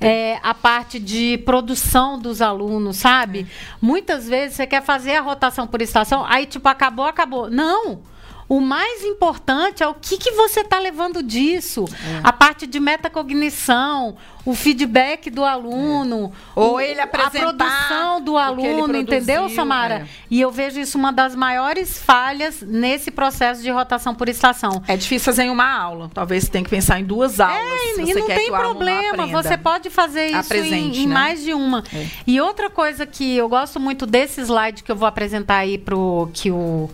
é, 0.00 0.06
é, 0.06 0.40
a 0.42 0.52
parte 0.52 0.98
de 0.98 1.38
produção 1.38 2.18
dos 2.18 2.42
alunos, 2.42 2.96
sabe? 2.96 3.40
É. 3.40 3.76
Muitas 3.80 4.28
vezes 4.28 4.56
você 4.56 4.66
quer 4.66 4.82
fazer 4.82 5.16
a 5.16 5.20
rotação 5.20 5.66
por 5.66 5.80
estação, 5.80 6.24
aí 6.26 6.44
tipo, 6.44 6.68
acabou, 6.68 7.06
acabou. 7.06 7.48
Não! 7.48 8.00
O 8.48 8.60
mais 8.60 9.04
importante 9.04 9.82
é 9.82 9.86
o 9.86 9.94
que, 9.94 10.16
que 10.16 10.30
você 10.30 10.60
está 10.60 10.78
levando 10.78 11.22
disso. 11.22 11.84
É. 11.84 12.20
A 12.24 12.32
parte 12.32 12.66
de 12.66 12.80
metacognição, 12.80 14.16
o 14.42 14.54
feedback 14.54 15.28
do 15.28 15.44
aluno, 15.44 16.32
é. 16.56 16.58
ou 16.58 16.80
ele 16.80 16.98
apresentar 16.98 17.50
a 17.50 17.52
produção 17.52 18.22
do 18.22 18.38
aluno, 18.38 18.96
entendeu, 18.96 19.50
Samara? 19.50 19.96
É. 19.96 20.06
E 20.30 20.40
eu 20.40 20.50
vejo 20.50 20.80
isso 20.80 20.96
uma 20.96 21.12
das 21.12 21.34
maiores 21.34 21.98
falhas 21.98 22.62
nesse 22.62 23.10
processo 23.10 23.60
de 23.60 23.70
rotação 23.70 24.14
por 24.14 24.30
estação. 24.30 24.82
É 24.88 24.96
difícil 24.96 25.26
fazer 25.26 25.42
em 25.42 25.50
uma 25.50 25.70
aula. 25.70 26.10
Talvez 26.14 26.44
você 26.44 26.50
tenha 26.50 26.64
que 26.64 26.70
pensar 26.70 26.98
em 26.98 27.04
duas 27.04 27.40
aulas. 27.40 27.58
É, 27.58 28.00
e 28.00 28.14
não 28.14 28.26
tem 28.26 28.50
problema. 28.50 29.26
Você 29.26 29.58
pode 29.58 29.90
fazer 29.90 30.28
isso 30.28 30.54
em, 30.54 31.02
em 31.02 31.06
né? 31.06 31.12
mais 31.12 31.42
de 31.44 31.52
uma. 31.52 31.84
É. 31.94 32.06
E 32.26 32.40
outra 32.40 32.70
coisa 32.70 33.04
que 33.04 33.36
eu 33.36 33.46
gosto 33.46 33.78
muito 33.78 34.06
desse 34.06 34.40
slide 34.40 34.82
que 34.82 34.90
eu 34.90 34.96
vou 34.96 35.06
apresentar 35.06 35.58
aí 35.58 35.76
para 35.76 35.96
que 36.32 36.50
o 36.50 36.88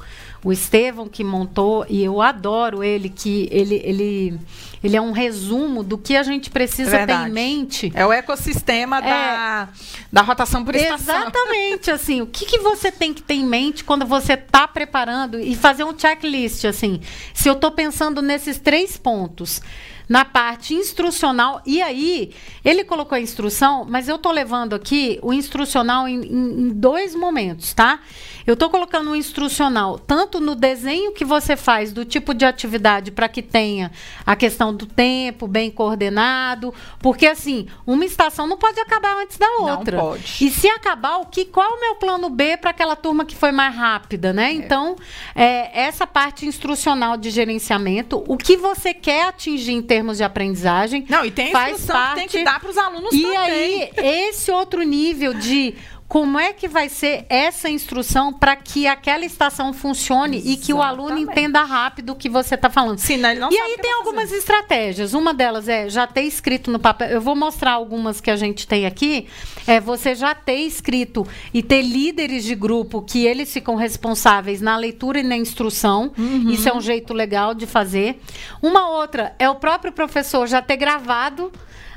o 0.45 0.53
Estevão 0.53 1.09
que 1.09 1.25
montou, 1.25 1.87
e 1.89 2.05
eu 2.05 2.21
adoro 2.21 2.85
ele, 2.85 3.09
que 3.09 3.49
ele, 3.51 3.81
ele, 3.83 4.39
ele 4.85 4.97
é 4.97 5.01
um 5.01 5.13
resumo 5.13 5.83
do 5.83 5.97
que 5.97 6.15
a 6.15 6.23
gente 6.23 6.51
precisa 6.51 6.99
é 6.99 7.07
ter 7.07 7.15
em 7.15 7.31
mente. 7.31 7.91
É 7.95 8.05
o 8.05 8.13
ecossistema 8.13 8.99
é, 8.99 9.01
da, 9.01 9.69
da 10.13 10.21
rotação 10.21 10.63
por 10.63 10.75
estação. 10.75 11.23
Exatamente, 11.23 11.91
assim, 11.91 12.21
o 12.21 12.27
que, 12.27 12.45
que 12.45 12.59
você 12.59 12.93
tem 12.93 13.15
que 13.15 13.23
ter 13.23 13.35
em 13.35 13.47
mente 13.47 13.83
quando 13.83 14.05
você 14.05 14.35
está 14.35 14.69
preparando 14.69 15.41
e 15.41 15.57
fazer 15.57 15.85
um 15.85 15.99
checklist, 15.99 16.67
assim, 16.67 17.01
se 17.33 17.49
eu 17.49 17.55
estou 17.55 17.71
pensando 17.71 18.21
nesses 18.21 18.59
três 18.59 18.99
pontos 18.99 19.63
na 20.09 20.25
parte 20.25 20.75
instrucional. 20.75 21.63
E 21.65 21.81
aí, 21.81 22.33
ele 22.65 22.85
colocou 22.85 23.17
a 23.17 23.21
instrução, 23.21 23.87
mas 23.89 24.09
eu 24.09 24.17
estou 24.17 24.33
levando 24.33 24.75
aqui 24.75 25.19
o 25.23 25.33
instrucional 25.33 26.07
em, 26.07 26.21
em, 26.21 26.61
em 26.61 26.69
dois 26.69 27.15
momentos, 27.15 27.73
tá? 27.73 28.01
Eu 28.47 28.55
estou 28.55 28.69
colocando 28.69 29.11
o 29.11 29.17
instrucional 29.17 29.99
tanto 29.99 30.39
no 30.39 30.55
desenho 30.55 31.13
que 31.13 31.25
você 31.25 31.57
faz 31.57 31.93
do 31.93 32.05
tipo 32.05 32.35
de 32.35 32.45
atividade 32.45 33.11
para 33.11 33.29
que 33.29 33.41
tenha 33.41 33.91
a 34.27 34.37
questão 34.37 34.74
do 34.75 34.87
tempo, 34.87 35.47
bem 35.47 35.71
coordenado, 35.71 36.75
porque 36.99 37.27
assim, 37.27 37.67
uma 37.87 38.05
estação 38.05 38.47
não 38.47 38.57
pode 38.57 38.79
acabar 38.81 39.23
antes 39.23 39.39
da 39.39 39.49
outra. 39.59 39.97
Não 39.97 40.05
pode. 40.11 40.45
E 40.45 40.51
se 40.51 40.69
acabar, 40.69 41.19
o 41.19 41.27
que, 41.27 41.45
qual 41.45 41.67
é 41.67 41.77
o 41.77 41.81
meu 41.81 41.95
plano 41.97 42.29
B 42.29 42.57
para 42.57 42.71
aquela 42.71 42.97
turma 42.97 43.25
que 43.25 43.37
foi 43.37 43.53
mais 43.53 43.75
rápida, 43.75 44.33
né? 44.33 44.51
É. 44.51 44.53
Então, 44.53 44.97
é, 45.35 45.81
essa 45.81 46.07
parte 46.07 46.47
instrucional 46.47 47.17
de 47.17 47.31
gerenciamento, 47.31 48.23
o 48.27 48.37
que 48.37 48.57
você 48.57 48.93
quer 48.93 49.29
atingir 49.29 49.73
em 49.73 49.83
termos 49.83 50.19
de 50.19 50.25
aprendizagem. 50.25 51.05
Não, 51.09 51.25
e 51.25 51.31
tem 51.31 51.53
faz 51.53 51.87
parte, 51.87 52.15
que 52.15 52.21
tem 52.21 52.29
que 52.29 52.45
dar 52.45 52.61
para 52.61 52.71
os 52.71 52.79
alunos 52.79 53.13
e 53.13 53.23
também. 53.23 53.33
E 53.33 53.37
aí, 53.37 53.91
esse 54.29 54.51
outro 54.51 54.83
nível 54.83 55.35
de 55.35 55.75
como 56.07 56.39
é 56.39 56.53
que 56.53 56.69
vai 56.69 56.89
ser 56.89 57.25
essa 57.29 57.69
instrução 57.69 58.33
para 58.33 58.55
que 58.55 58.87
aquela 58.87 59.25
estação 59.25 59.73
funcione 59.73 60.37
Exatamente. 60.37 60.61
e 60.61 60.65
que 60.65 60.73
o 60.73 60.83
aluno 60.83 61.19
entenda 61.19 61.63
rápido 61.63 62.11
o 62.11 62.15
que 62.15 62.29
você 62.29 62.55
está 62.55 62.69
falando. 62.69 62.99
Sim, 62.99 63.17
né? 63.17 63.35
e 63.51 63.59
aí 63.59 63.79
tem 63.81 63.93
algumas 63.95 64.25
fazer. 64.25 64.37
estratégias. 64.37 65.15
Uma 65.15 65.33
delas 65.33 65.69
é 65.69 65.89
já 65.89 66.07
ter 66.07 66.23
escrito 66.23 66.71
no 66.71 66.79
papel. 66.79 67.09
Eu 67.09 67.21
vou 67.21 67.35
mostrar 67.35 67.73
algumas 67.73 68.21
que 68.21 68.31
a 68.31 68.37
gente 68.37 68.67
tem 68.67 68.87
aqui. 68.87 69.27
É 69.67 69.81
você 69.81 70.15
já 70.15 70.35
ter 70.35 70.59
escrito 70.59 71.27
e 71.53 71.63
ter 71.63 71.83
líderes 71.83 72.45
de 72.45 72.55
grupo 72.55 73.03
que 73.03 73.27
eles 73.27 73.53
ficam 73.53 73.75
responsáveis 73.75 74.61
na 74.61 74.77
leitura 74.77 75.21
e 75.21 75.23
na 75.23 75.37
instrução. 75.37 76.13
Uhum. 76.17 76.51
Isso 76.51 76.69
é 76.69 76.75
um 76.75 76.81
jeito 76.81 77.15
legal 77.15 77.55
de 77.55 77.67
fazer. 77.67 78.21
Uma 78.63 78.91
outra 78.91 79.35
é 79.39 79.49
o 79.49 79.55
próprio 79.55 79.91
professor 79.91 80.47
já 80.47 80.61
ter 80.61 80.77
gravado 80.77 81.51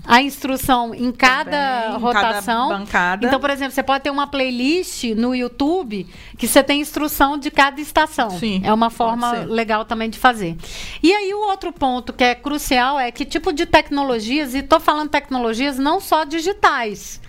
a 0.07 0.21
instrução 0.21 0.95
em 0.95 1.11
cada 1.11 1.81
Também, 1.81 1.99
rotação. 1.99 2.69
Cada 2.69 2.79
bancada. 2.79 3.27
Então, 3.27 3.39
por 3.41 3.49
exemplo, 3.49 3.73
você 3.73 3.83
pode 3.83 4.05
ter 4.05 4.09
uma 4.09 4.25
playlist 4.25 5.03
no 5.15 5.35
YouTube 5.35 6.07
que 6.37 6.47
você 6.47 6.63
tem 6.63 6.79
instrução 6.79 7.37
de 7.37 7.51
cada 7.51 7.81
estação. 7.81 8.29
Sim, 8.29 8.61
é 8.63 8.73
uma 8.73 8.89
forma 8.89 9.31
legal 9.43 9.83
também 9.83 10.09
de 10.09 10.17
fazer. 10.17 10.55
E 11.03 11.13
aí 11.13 11.33
o 11.33 11.49
outro 11.49 11.73
ponto 11.73 12.13
que 12.13 12.23
é 12.23 12.33
crucial 12.33 12.97
é 12.97 13.11
que 13.11 13.25
tipo 13.25 13.51
de 13.51 13.65
tecnologias, 13.65 14.55
e 14.55 14.59
estou 14.59 14.79
falando 14.79 15.09
tecnologias 15.09 15.77
não 15.77 15.99
só 15.99 16.23
digitais, 16.23 17.19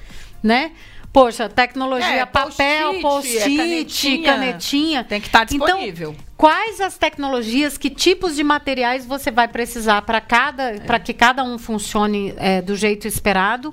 né? 0.41 0.71
Poxa, 1.13 1.49
tecnologia, 1.49 2.07
é, 2.07 2.27
papel, 2.27 3.01
post-it, 3.01 4.21
é 4.21 4.25
canetinha, 4.25 5.05
Tem 5.05 5.21
que 5.21 5.27
estar 5.27 5.41
tá 5.41 5.45
disponível. 5.45 6.11
Então, 6.11 6.25
quais 6.37 6.81
as 6.81 6.99
tecnologias, 6.99 7.79
que 7.79 7.91
tipos 7.91 8.37
de 8.37 8.45
materiais 8.45 9.07
você 9.07 9.31
vai 9.31 9.49
precisar 9.49 10.03
para 10.03 10.21
cada, 10.21 10.71
é. 10.71 10.81
para 10.81 11.01
que 11.01 11.15
cada 11.15 11.43
um 11.43 11.59
funcione 11.59 12.35
é, 12.37 12.61
do 12.61 12.77
jeito 12.77 13.09
esperado? 13.09 13.73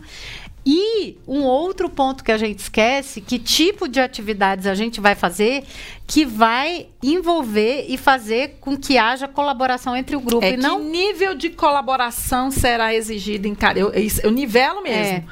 E 0.68 1.20
um 1.28 1.44
outro 1.44 1.88
ponto 1.88 2.24
que 2.24 2.32
a 2.32 2.38
gente 2.40 2.58
esquece, 2.58 3.22
que 3.22 3.38
tipo 3.38 3.88
de 3.88 4.00
atividades 4.00 4.66
a 4.66 4.74
gente 4.74 5.00
vai 5.00 5.14
fazer 5.14 5.64
que 6.08 6.26
vai 6.26 6.88
envolver 7.04 7.86
e 7.88 7.98
fazer 7.98 8.58
com 8.60 8.76
que 8.76 8.98
haja 8.98 9.28
colaboração 9.28 9.96
entre 9.96 10.16
o 10.16 10.20
grupo. 10.20 10.44
É 10.44 10.54
e 10.54 10.58
não... 10.58 10.80
Que 10.80 10.86
nível 10.86 11.36
de 11.36 11.52
colaboração 11.52 12.50
será 12.50 12.96
exigido 12.96 13.48
em 13.48 13.54
cada... 13.54 13.80
Eu, 13.80 13.92
eu 14.24 14.32
nivelo 14.32 14.82
mesmo. 14.82 15.18
É. 15.18 15.24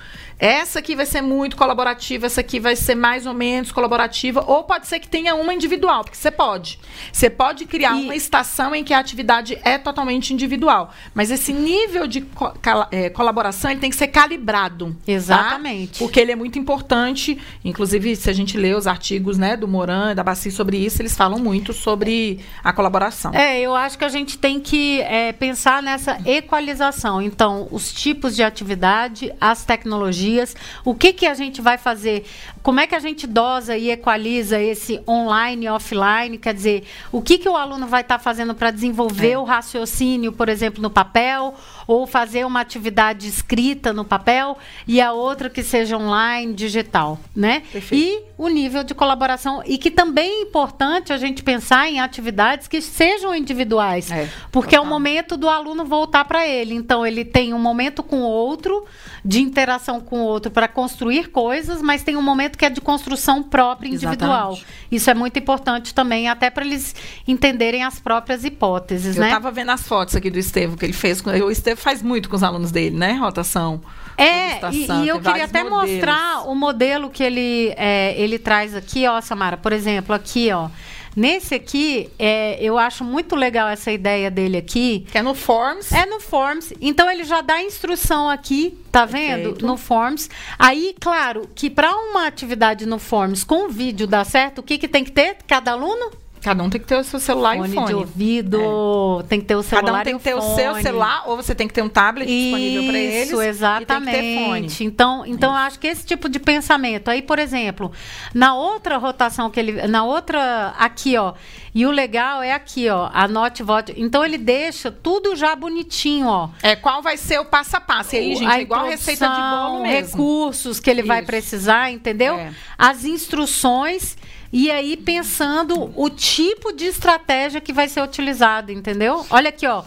Essa 0.44 0.80
aqui 0.80 0.94
vai 0.94 1.06
ser 1.06 1.22
muito 1.22 1.56
colaborativa, 1.56 2.26
essa 2.26 2.42
aqui 2.42 2.60
vai 2.60 2.76
ser 2.76 2.96
mais 2.96 3.26
ou 3.26 3.34
menos 3.34 3.72
colaborativa, 3.72 4.44
ou 4.46 4.66
pode 4.66 4.88
ser 4.88 5.00
que 5.00 5.08
tenha 5.08 5.34
uma 5.36 5.54
individual, 5.54 6.04
porque 6.04 6.18
você 6.18 6.30
pode. 6.30 6.78
Você 7.14 7.30
pode 7.30 7.64
criar 7.66 7.96
e... 7.96 8.04
uma 8.04 8.14
estação 8.14 8.76
em 8.76 8.84
que 8.84 8.94
a 8.94 9.00
atividade 9.00 9.58
é 9.64 9.78
totalmente 9.78 10.34
individual, 10.34 10.92
mas 11.14 11.32
esse 11.32 11.54
nível 11.54 12.08
de 12.08 12.20
co 12.20 12.52
é, 12.92 13.10
colaboração 13.10 13.72
ele 13.72 13.80
tem 13.80 13.90
que 13.90 13.96
ser 13.96 14.08
calibrado. 14.08 14.88
Tá? 14.88 15.14
Exatamente. 15.14 15.94
Tá? 15.94 16.00
Porque 16.00 16.20
ele 16.20 16.34
é 16.34 16.36
muito 16.36 16.60
importante, 16.60 17.40
inclusive 17.64 18.14
se 18.14 18.30
a 18.30 18.34
gente 18.34 18.58
lê 18.58 18.74
os 18.74 18.86
artigos 18.86 19.38
né, 19.38 19.56
do 19.56 19.66
Moran 19.66 20.12
e 20.12 20.16
da 20.16 20.26
Baci 20.26 20.52
sobre 20.52 20.76
isso, 20.76 21.02
eles 21.02 21.16
falam 21.16 21.40
muito 21.40 21.72
sobre 21.72 22.42
a 22.62 22.74
colaboração. 22.74 23.34
É, 23.34 23.62
eu 23.62 23.74
acho 23.74 23.98
que 23.98 24.04
a 24.04 24.10
gente 24.10 24.38
tem 24.38 24.60
que 24.60 25.00
é, 25.04 25.32
pensar 25.32 25.82
nessa 25.82 26.20
equalização. 26.26 27.22
Então, 27.22 27.70
os 27.72 27.94
tipos 27.94 28.36
de 28.36 28.44
atividade, 28.44 29.32
as 29.40 29.64
tecnologias, 29.64 30.33
dias. 30.34 30.56
O 30.84 30.94
que, 30.96 31.14
que 31.14 31.26
a 31.26 31.34
gente 31.34 31.62
vai 31.62 31.78
fazer? 31.78 32.26
Como 32.64 32.80
é 32.80 32.88
que 32.88 32.96
a 32.96 33.00
gente 33.00 33.28
dosa 33.28 33.78
e 33.78 33.92
equaliza 33.92 34.58
esse 34.58 35.02
online 35.06 35.66
e 35.66 35.70
offline? 35.70 36.38
Quer 36.38 36.54
dizer, 36.54 36.84
o 37.12 37.22
que, 37.22 37.38
que 37.38 37.50
o 37.50 37.58
aluno 37.58 37.88
vai 37.88 38.02
estar 38.02 38.18
tá 38.18 38.24
fazendo 38.24 38.56
para 38.56 38.72
desenvolver 38.72 39.32
é. 39.32 39.38
o 39.38 39.44
raciocínio, 39.44 40.32
por 40.32 40.48
exemplo, 40.48 40.82
no 40.82 40.90
papel, 40.90 41.54
ou 41.86 42.08
fazer 42.08 42.46
uma 42.46 42.62
atividade 42.62 43.28
escrita 43.28 43.92
no 43.92 44.06
papel 44.06 44.58
e 44.88 45.02
a 45.02 45.12
outra 45.12 45.50
que 45.50 45.62
seja 45.62 45.98
online, 45.98 46.54
digital, 46.54 47.20
né? 47.36 47.64
Perfeito. 47.72 48.02
E 48.02 48.24
o 48.38 48.48
nível 48.48 48.84
de 48.84 48.94
colaboração 48.94 49.62
e 49.66 49.78
que 49.78 49.92
também 49.92 50.40
é 50.40 50.42
importante 50.42 51.12
a 51.12 51.18
gente 51.18 51.44
pensar 51.44 51.90
em 51.90 52.00
atividades 52.00 52.68
que 52.68 52.82
sejam 52.82 53.36
individuais, 53.36 54.10
é, 54.10 54.30
porque 54.52 54.76
total. 54.76 54.86
é 54.86 54.88
o 54.88 54.90
momento 54.90 55.38
do 55.38 55.50
aluno 55.50 55.86
voltar 55.86 56.26
para 56.26 56.48
ele. 56.48 56.74
Então 56.74 57.06
ele 57.06 57.26
tem 57.26 57.54
um 57.54 57.60
momento 57.60 58.02
com 58.02 58.22
o 58.22 58.28
outro 58.28 58.86
de 59.24 59.42
interação 59.42 60.02
com 60.02 60.22
o 60.22 60.26
outro 60.26 60.52
para 60.52 60.68
construir 60.68 61.30
coisas, 61.30 61.82
mas 61.82 62.04
tem 62.04 62.18
um 62.18 62.22
momento 62.22 62.53
que 62.58 62.66
é 62.66 62.70
de 62.70 62.82
construção 62.82 63.44
própria 63.44 63.90
individual. 63.90 64.54
Exatamente. 64.54 64.66
Isso 64.92 65.10
é 65.10 65.14
muito 65.14 65.40
importante 65.40 65.94
também, 65.94 66.28
até 66.28 66.50
para 66.50 66.66
eles 66.66 66.96
entenderem 67.28 67.84
as 67.84 68.00
próprias 68.00 68.44
hipóteses. 68.44 69.16
Eu 69.16 69.22
né? 69.22 69.30
estava 69.30 69.52
vendo 69.52 69.72
as 69.72 69.88
fotos 69.88 70.16
aqui 70.16 70.30
do 70.30 70.40
Estevam 70.40 70.76
que 70.76 70.86
ele 70.86 70.94
fez. 70.94 71.22
O 71.22 71.52
Estevam 71.52 71.82
faz 71.82 72.02
muito 72.02 72.30
com 72.30 72.36
os 72.36 72.44
alunos 72.44 72.72
dele, 72.72 72.98
né? 72.98 73.14
Rotação. 73.14 73.82
É, 74.18 74.60
e, 74.72 74.86
e, 74.86 75.08
eu 75.08 75.20
queria 75.20 75.46
até 75.46 75.64
modelos. 75.64 75.92
mostrar 75.92 76.48
o 76.48 76.56
modelo 76.56 77.10
que 77.10 77.24
ele, 77.24 77.74
é, 77.76 78.14
ele 78.20 78.38
traz 78.38 78.76
aqui, 78.76 79.08
ó, 79.08 79.20
Samara. 79.22 79.58
Por 79.58 79.74
exemplo, 79.74 80.14
aqui, 80.14 80.52
ó. 80.52 80.70
Nesse 81.16 81.54
aqui, 81.56 82.10
é, 82.18 82.58
eu 82.62 82.78
acho 82.78 83.04
muito 83.04 83.36
legal 83.36 83.68
essa 83.68 83.92
ideia 83.92 84.32
dele 84.32 84.58
aqui. 84.58 85.06
Que 85.12 85.18
é 85.18 85.22
no 85.22 85.36
Forms. 85.36 85.92
É 85.92 86.06
no 86.06 86.20
Forms. 86.20 86.74
Então 86.82 87.10
ele 87.10 87.24
já 87.24 87.42
dá 87.42 87.62
instrução 87.62 88.30
aqui, 88.30 88.78
tá 88.92 89.06
vendo? 89.06 89.50
Perfeito. 89.50 89.66
No 89.66 89.78
Forms. 89.78 90.30
Aí, 90.58 90.96
claro, 91.00 91.50
que 91.54 91.70
para 91.70 91.94
uma 91.96 92.28
atividade 92.28 92.86
no 92.86 92.98
Forms 92.98 93.44
com 93.44 93.68
vídeo 93.70 94.08
dar 94.08 94.26
certo, 94.26 94.60
o 94.60 94.64
que, 94.64 94.78
que 94.78 94.88
tem 94.88 95.04
que 95.04 95.12
ter 95.12 95.38
cada 95.48 95.72
aluno? 95.72 96.23
Cada 96.44 96.62
um 96.62 96.70
tem 96.70 96.82
que 96.82 96.86
ter 96.86 96.98
o 96.98 97.04
seu 97.04 97.20
celular 97.20 97.56
fone 97.56 97.70
e 97.70 97.74
fone. 97.74 97.88
de 97.88 97.94
ouvido, 97.94 99.22
é. 99.22 99.24
tem 99.24 99.40
que 99.40 99.46
ter 99.46 99.56
o 99.56 99.64
celular 99.64 99.86
Cada 99.86 100.00
um 100.00 100.04
tem 100.04 100.18
que 100.18 100.24
ter 100.24 100.36
fone. 100.36 100.52
o 100.52 100.56
seu 100.56 100.76
celular 100.82 101.24
ou 101.26 101.38
você 101.38 101.56
tem 101.56 101.68
que 101.68 101.74
ter 101.74 101.82
um 101.82 101.88
tablet 101.88 102.30
Isso, 102.30 102.44
disponível 102.44 102.84
para 102.84 102.98
eles. 102.98 103.28
Isso, 103.30 103.42
exatamente. 103.42 104.84
Então, 104.84 105.26
então 105.26 105.52
eu 105.52 105.58
acho 105.58 105.80
que 105.80 105.88
esse 105.88 106.06
tipo 106.06 106.28
de 106.28 106.40
pensamento. 106.40 107.10
Aí, 107.10 107.22
por 107.22 107.40
exemplo, 107.40 107.92
na 108.34 108.54
outra 108.56 108.98
rotação 108.98 109.50
que 109.50 109.60
ele, 109.60 109.88
na 109.88 110.04
outra 110.04 110.74
aqui, 110.78 111.18
ó, 111.18 111.34
e 111.74 111.86
o 111.86 111.92
legal 111.92 112.44
é 112.44 112.52
aqui, 112.52 112.90
ó, 112.90 113.10
anote, 113.14 113.64
vote. 113.64 113.94
Então 113.98 114.24
ele 114.24 114.38
deixa 114.38 114.92
tudo 114.92 115.36
já 115.36 115.56
bonitinho, 115.56 116.28
ó. 116.28 116.50
É, 116.62 116.76
qual 116.76 117.02
vai 117.02 117.18
ser 117.18 117.40
o 117.40 117.46
passo 117.46 117.78
a 117.78 117.82
passo? 117.82 118.16
E 118.16 118.20
aí, 118.20 118.36
gente, 118.36 118.52
a 118.52 118.60
é 118.60 118.62
igual 118.62 118.86
receita 118.86 119.28
de 119.28 119.42
bolo 119.42 119.82
mesmo. 119.82 120.18
recursos 120.18 120.80
que 120.80 120.90
ele 120.90 121.00
Isso. 121.00 121.08
vai 121.08 121.24
precisar, 121.24 121.90
entendeu? 121.90 122.36
É. 122.36 122.54
As 122.78 123.06
instruções 123.06 124.18
e 124.54 124.70
aí 124.70 124.96
pensando 124.96 125.92
o 126.00 126.12
tipo 126.12 126.72
de 126.72 126.86
estratégia 126.86 127.60
que 127.60 127.74
vai 127.74 127.90
ser 127.90 128.04
utilizado, 128.04 128.72
entendeu? 128.72 129.26
Olha 129.32 129.50
aqui, 129.50 129.66
ó, 129.66 129.84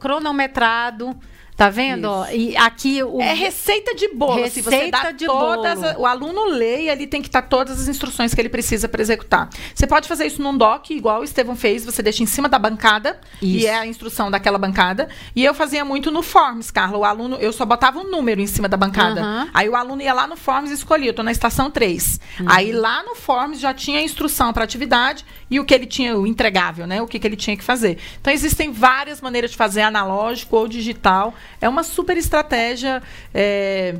cronometrado, 0.00 1.14
Tá 1.62 1.70
vendo? 1.70 2.08
E 2.32 2.56
aqui 2.56 3.04
o 3.04 3.20
é 3.20 3.32
receita 3.34 3.94
de 3.94 4.08
bolo. 4.08 4.42
Receita 4.42 4.68
assim, 4.68 4.84
você 4.84 4.90
dá 4.90 5.12
de 5.12 5.26
todas, 5.26 5.80
bolo. 5.80 6.00
O 6.00 6.06
aluno 6.06 6.46
lê 6.46 6.86
e 6.86 6.90
ali 6.90 7.06
tem 7.06 7.22
que 7.22 7.28
estar 7.28 7.42
todas 7.42 7.80
as 7.80 7.86
instruções 7.86 8.34
que 8.34 8.40
ele 8.40 8.48
precisa 8.48 8.88
para 8.88 9.00
executar. 9.00 9.48
Você 9.72 9.86
pode 9.86 10.08
fazer 10.08 10.26
isso 10.26 10.42
num 10.42 10.58
doc, 10.58 10.90
igual 10.90 11.20
o 11.20 11.24
Estevão 11.24 11.54
fez. 11.54 11.84
Você 11.84 12.02
deixa 12.02 12.20
em 12.20 12.26
cima 12.26 12.48
da 12.48 12.58
bancada 12.58 13.20
isso. 13.40 13.64
e 13.64 13.66
é 13.66 13.76
a 13.76 13.86
instrução 13.86 14.28
daquela 14.28 14.58
bancada. 14.58 15.08
E 15.36 15.44
eu 15.44 15.54
fazia 15.54 15.84
muito 15.84 16.10
no 16.10 16.20
Forms, 16.20 16.72
Carla. 16.72 16.98
O 16.98 17.04
aluno, 17.04 17.36
eu 17.36 17.52
só 17.52 17.64
botava 17.64 18.00
um 18.00 18.10
número 18.10 18.40
em 18.40 18.46
cima 18.48 18.68
da 18.68 18.76
bancada. 18.76 19.22
Uhum. 19.22 19.48
Aí 19.54 19.68
o 19.68 19.76
aluno 19.76 20.02
ia 20.02 20.12
lá 20.12 20.26
no 20.26 20.34
Forms 20.34 20.72
e 20.72 20.74
escolhia. 20.74 21.10
Eu 21.10 21.14
tô 21.14 21.22
na 21.22 21.30
estação 21.30 21.70
3. 21.70 22.18
Uhum. 22.40 22.46
Aí 22.48 22.72
lá 22.72 23.04
no 23.04 23.14
Forms 23.14 23.60
já 23.60 23.72
tinha 23.72 24.00
a 24.00 24.02
instrução 24.02 24.52
para 24.52 24.64
atividade 24.64 25.24
e 25.48 25.60
o 25.60 25.64
que 25.64 25.74
ele 25.74 25.86
tinha, 25.86 26.18
o 26.18 26.26
entregável, 26.26 26.88
né? 26.88 27.00
O 27.00 27.06
que, 27.06 27.20
que 27.20 27.26
ele 27.26 27.36
tinha 27.36 27.56
que 27.56 27.62
fazer. 27.62 27.98
Então 28.20 28.32
existem 28.32 28.72
várias 28.72 29.20
maneiras 29.20 29.52
de 29.52 29.56
fazer 29.56 29.82
analógico 29.82 30.56
ou 30.56 30.66
digital. 30.66 31.32
É 31.60 31.68
uma 31.68 31.82
super 31.82 32.16
estratégia 32.16 33.02
é, 33.32 33.96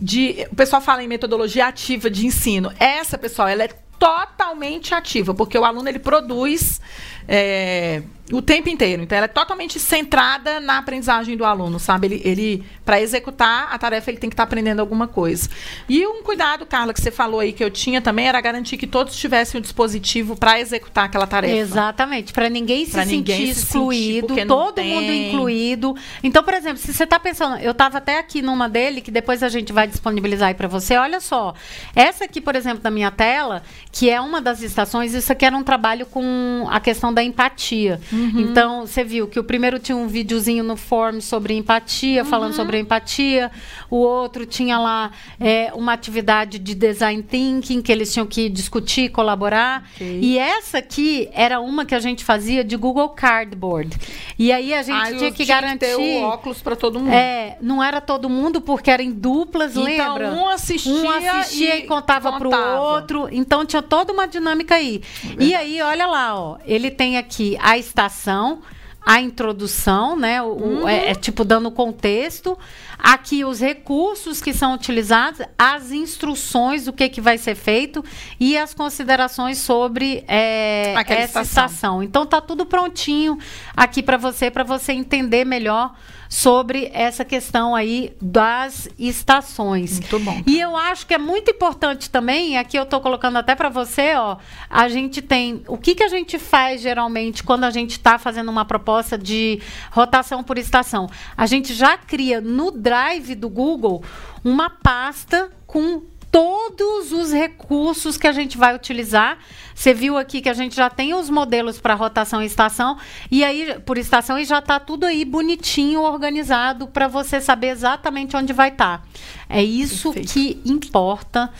de. 0.00 0.46
O 0.50 0.56
pessoal 0.56 0.82
fala 0.82 1.02
em 1.02 1.08
metodologia 1.08 1.66
ativa 1.66 2.10
de 2.10 2.26
ensino. 2.26 2.72
Essa, 2.78 3.16
pessoal, 3.16 3.48
ela 3.48 3.64
é 3.64 3.68
totalmente 3.98 4.94
ativa, 4.94 5.32
porque 5.32 5.56
o 5.58 5.64
aluno 5.64 5.88
ele 5.88 5.98
produz 5.98 6.80
é, 7.26 8.02
o 8.32 8.40
tempo 8.40 8.70
inteiro. 8.70 9.02
Então, 9.02 9.16
ela 9.16 9.26
é 9.26 9.28
totalmente 9.28 9.78
centrada 9.78 10.58
na 10.58 10.78
aprendizagem 10.78 11.36
do 11.36 11.44
aluno, 11.44 11.78
sabe? 11.78 12.06
Ele, 12.06 12.22
ele 12.24 12.64
para 12.84 13.00
executar 13.00 13.68
a 13.70 13.78
tarefa, 13.78 14.10
ele 14.10 14.18
tem 14.18 14.30
que 14.30 14.34
estar 14.34 14.44
tá 14.44 14.46
aprendendo 14.46 14.80
alguma 14.80 15.06
coisa. 15.06 15.48
E 15.88 16.06
um 16.06 16.22
cuidado, 16.22 16.66
Carla, 16.66 16.92
que 16.92 17.00
você 17.00 17.10
falou 17.10 17.40
aí 17.40 17.52
que 17.52 17.62
eu 17.62 17.70
tinha 17.70 18.00
também 18.00 18.26
era 18.26 18.40
garantir 18.40 18.76
que 18.76 18.86
todos 18.86 19.16
tivessem 19.16 19.58
o 19.58 19.60
um 19.60 19.62
dispositivo 19.62 20.36
para 20.36 20.58
executar 20.58 21.04
aquela 21.04 21.26
tarefa. 21.26 21.54
Exatamente, 21.54 22.32
para 22.32 22.48
ninguém 22.48 22.84
se 22.84 22.92
pra 22.92 23.04
sentir 23.04 23.16
ninguém 23.16 23.50
excluído, 23.50 24.34
se 24.34 24.46
todo 24.46 24.74
tem... 24.74 24.88
mundo 24.88 25.12
incluído. 25.12 25.96
Então, 26.22 26.42
por 26.42 26.54
exemplo, 26.54 26.78
se 26.78 26.92
você 26.92 27.04
está 27.04 27.18
pensando, 27.20 27.58
eu 27.58 27.72
estava 27.72 27.98
até 27.98 28.18
aqui 28.18 28.42
numa 28.42 28.68
dele 28.68 29.00
que 29.00 29.10
depois 29.10 29.42
a 29.42 29.48
gente 29.48 29.72
vai 29.72 29.86
disponibilizar 29.86 30.48
aí 30.48 30.54
para 30.54 30.68
você. 30.68 30.96
Olha 30.96 31.20
só, 31.20 31.54
essa 31.94 32.24
aqui, 32.24 32.40
por 32.40 32.56
exemplo, 32.56 32.82
da 32.82 32.90
minha 32.90 33.10
tela, 33.10 33.62
que 33.92 34.10
é 34.10 34.20
uma 34.20 34.40
das 34.40 34.62
estações, 34.62 35.14
isso 35.14 35.30
aqui 35.30 35.44
era 35.44 35.56
um 35.56 35.62
trabalho 35.62 36.06
com 36.06 36.66
a 36.70 36.80
questão 36.80 37.12
da 37.14 37.22
empatia. 37.22 38.00
Uhum. 38.12 38.40
Então, 38.40 38.86
você 38.86 39.04
viu 39.04 39.26
que 39.26 39.38
o 39.38 39.44
primeiro 39.44 39.78
tinha 39.78 39.96
um 39.96 40.08
videozinho 40.08 40.64
no 40.64 40.76
form 40.76 41.20
sobre 41.20 41.54
empatia, 41.54 42.22
uhum. 42.22 42.28
falando 42.28 42.54
sobre 42.54 42.78
empatia. 42.78 43.50
O 43.90 43.96
outro 43.96 44.44
tinha 44.44 44.78
lá 44.78 45.12
é, 45.40 45.72
uma 45.74 45.92
atividade 45.92 46.58
de 46.58 46.74
design 46.74 47.22
thinking, 47.22 47.80
que 47.80 47.92
eles 47.92 48.12
tinham 48.12 48.26
que 48.26 48.48
discutir, 48.48 49.10
colaborar. 49.10 49.88
Okay. 49.94 50.20
E 50.20 50.38
essa 50.38 50.78
aqui 50.78 51.28
era 51.32 51.60
uma 51.60 51.84
que 51.84 51.94
a 51.94 52.00
gente 52.00 52.24
fazia 52.24 52.64
de 52.64 52.76
Google 52.76 53.08
Cardboard. 53.10 53.96
E 54.38 54.52
aí 54.52 54.74
a 54.74 54.82
gente 54.82 55.14
ah, 55.14 55.16
tinha 55.16 55.32
que 55.32 55.44
garantir. 55.44 55.86
Que 55.86 55.96
ter 55.96 55.96
o 55.96 56.22
óculos 56.22 56.60
para 56.60 56.74
todo 56.74 56.98
mundo. 56.98 57.12
É, 57.12 57.56
não 57.60 57.82
era 57.82 58.00
todo 58.00 58.28
mundo, 58.28 58.60
porque 58.60 58.90
era 58.90 59.02
em 59.02 59.12
duplas, 59.12 59.76
então, 59.76 59.84
lembra? 59.84 60.32
Um 60.32 60.48
assistia, 60.48 60.92
um 60.92 61.10
assistia 61.10 61.76
e, 61.76 61.80
e 61.80 61.86
contava 61.86 62.32
para 62.38 62.48
o 62.48 62.82
outro. 62.82 63.28
Então 63.30 63.64
tinha 63.64 63.82
toda 63.82 64.12
uma 64.12 64.26
dinâmica 64.26 64.74
aí. 64.74 65.02
É 65.38 65.44
e 65.44 65.54
aí, 65.54 65.82
olha 65.82 66.06
lá, 66.06 66.38
ó. 66.38 66.56
Ele 66.64 66.90
tem 66.90 67.03
aqui 67.16 67.56
a 67.60 67.76
estação, 67.76 68.62
a 69.04 69.20
introdução, 69.20 70.16
né? 70.16 70.42
O, 70.42 70.46
uhum. 70.46 70.88
é, 70.88 71.10
é, 71.10 71.14
tipo 71.14 71.44
dando 71.44 71.70
contexto. 71.70 72.58
Aqui 73.06 73.44
os 73.44 73.60
recursos 73.60 74.40
que 74.40 74.54
são 74.54 74.72
utilizados, 74.72 75.46
as 75.58 75.92
instruções 75.92 76.86
do 76.86 76.92
que, 76.92 77.06
que 77.10 77.20
vai 77.20 77.36
ser 77.36 77.54
feito 77.54 78.02
e 78.40 78.56
as 78.56 78.72
considerações 78.72 79.58
sobre 79.58 80.24
é, 80.26 80.94
essa 80.94 81.42
estação. 81.42 81.42
estação. 81.42 82.02
Então 82.02 82.24
tá 82.24 82.40
tudo 82.40 82.64
prontinho 82.64 83.38
aqui 83.76 84.02
para 84.02 84.16
você, 84.16 84.50
para 84.50 84.64
você 84.64 84.94
entender 84.94 85.44
melhor 85.44 85.94
sobre 86.34 86.90
essa 86.92 87.24
questão 87.24 87.76
aí 87.76 88.12
das 88.20 88.88
estações. 88.98 90.00
Muito 90.00 90.18
bom. 90.18 90.42
E 90.46 90.58
eu 90.58 90.76
acho 90.76 91.06
que 91.06 91.14
é 91.14 91.18
muito 91.18 91.50
importante 91.50 92.10
também, 92.10 92.58
aqui 92.58 92.76
eu 92.76 92.82
estou 92.82 93.00
colocando 93.00 93.36
até 93.36 93.54
para 93.54 93.68
você, 93.68 94.16
ó, 94.16 94.36
a 94.68 94.88
gente 94.88 95.22
tem 95.22 95.62
o 95.68 95.78
que, 95.78 95.94
que 95.94 96.02
a 96.02 96.08
gente 96.08 96.36
faz 96.38 96.80
geralmente 96.80 97.44
quando 97.44 97.62
a 97.62 97.70
gente 97.70 97.92
está 97.92 98.18
fazendo 98.18 98.50
uma 98.50 98.64
proposta 98.64 99.16
de 99.16 99.60
rotação 99.92 100.42
por 100.42 100.58
estação. 100.58 101.08
A 101.36 101.46
gente 101.46 101.72
já 101.72 101.96
cria 101.96 102.40
no 102.40 102.72
Drive 102.94 103.34
do 103.34 103.48
Google 103.48 104.04
uma 104.44 104.70
pasta 104.70 105.50
com 105.66 106.00
todos 106.30 107.10
os 107.10 107.32
recursos 107.32 108.16
que 108.16 108.26
a 108.28 108.32
gente 108.32 108.56
vai 108.56 108.72
utilizar. 108.72 109.38
Você 109.74 109.92
viu 109.92 110.16
aqui 110.16 110.40
que 110.40 110.48
a 110.48 110.54
gente 110.54 110.76
já 110.76 110.88
tem 110.88 111.12
os 111.12 111.28
modelos 111.28 111.80
para 111.80 111.94
rotação 111.94 112.40
e 112.40 112.46
estação, 112.46 112.96
e 113.30 113.42
aí 113.42 113.80
por 113.84 113.98
estação 113.98 114.38
e 114.38 114.44
já 114.44 114.60
está 114.60 114.78
tudo 114.78 115.06
aí 115.06 115.24
bonitinho, 115.24 116.02
organizado 116.02 116.86
para 116.86 117.08
você 117.08 117.40
saber 117.40 117.68
exatamente 117.68 118.36
onde 118.36 118.52
vai 118.52 118.68
estar. 118.68 118.98
Tá. 118.98 119.04
É 119.48 119.62
isso 119.62 120.12
Perfeito. 120.12 120.32
que 120.32 120.70
importa 120.70 121.50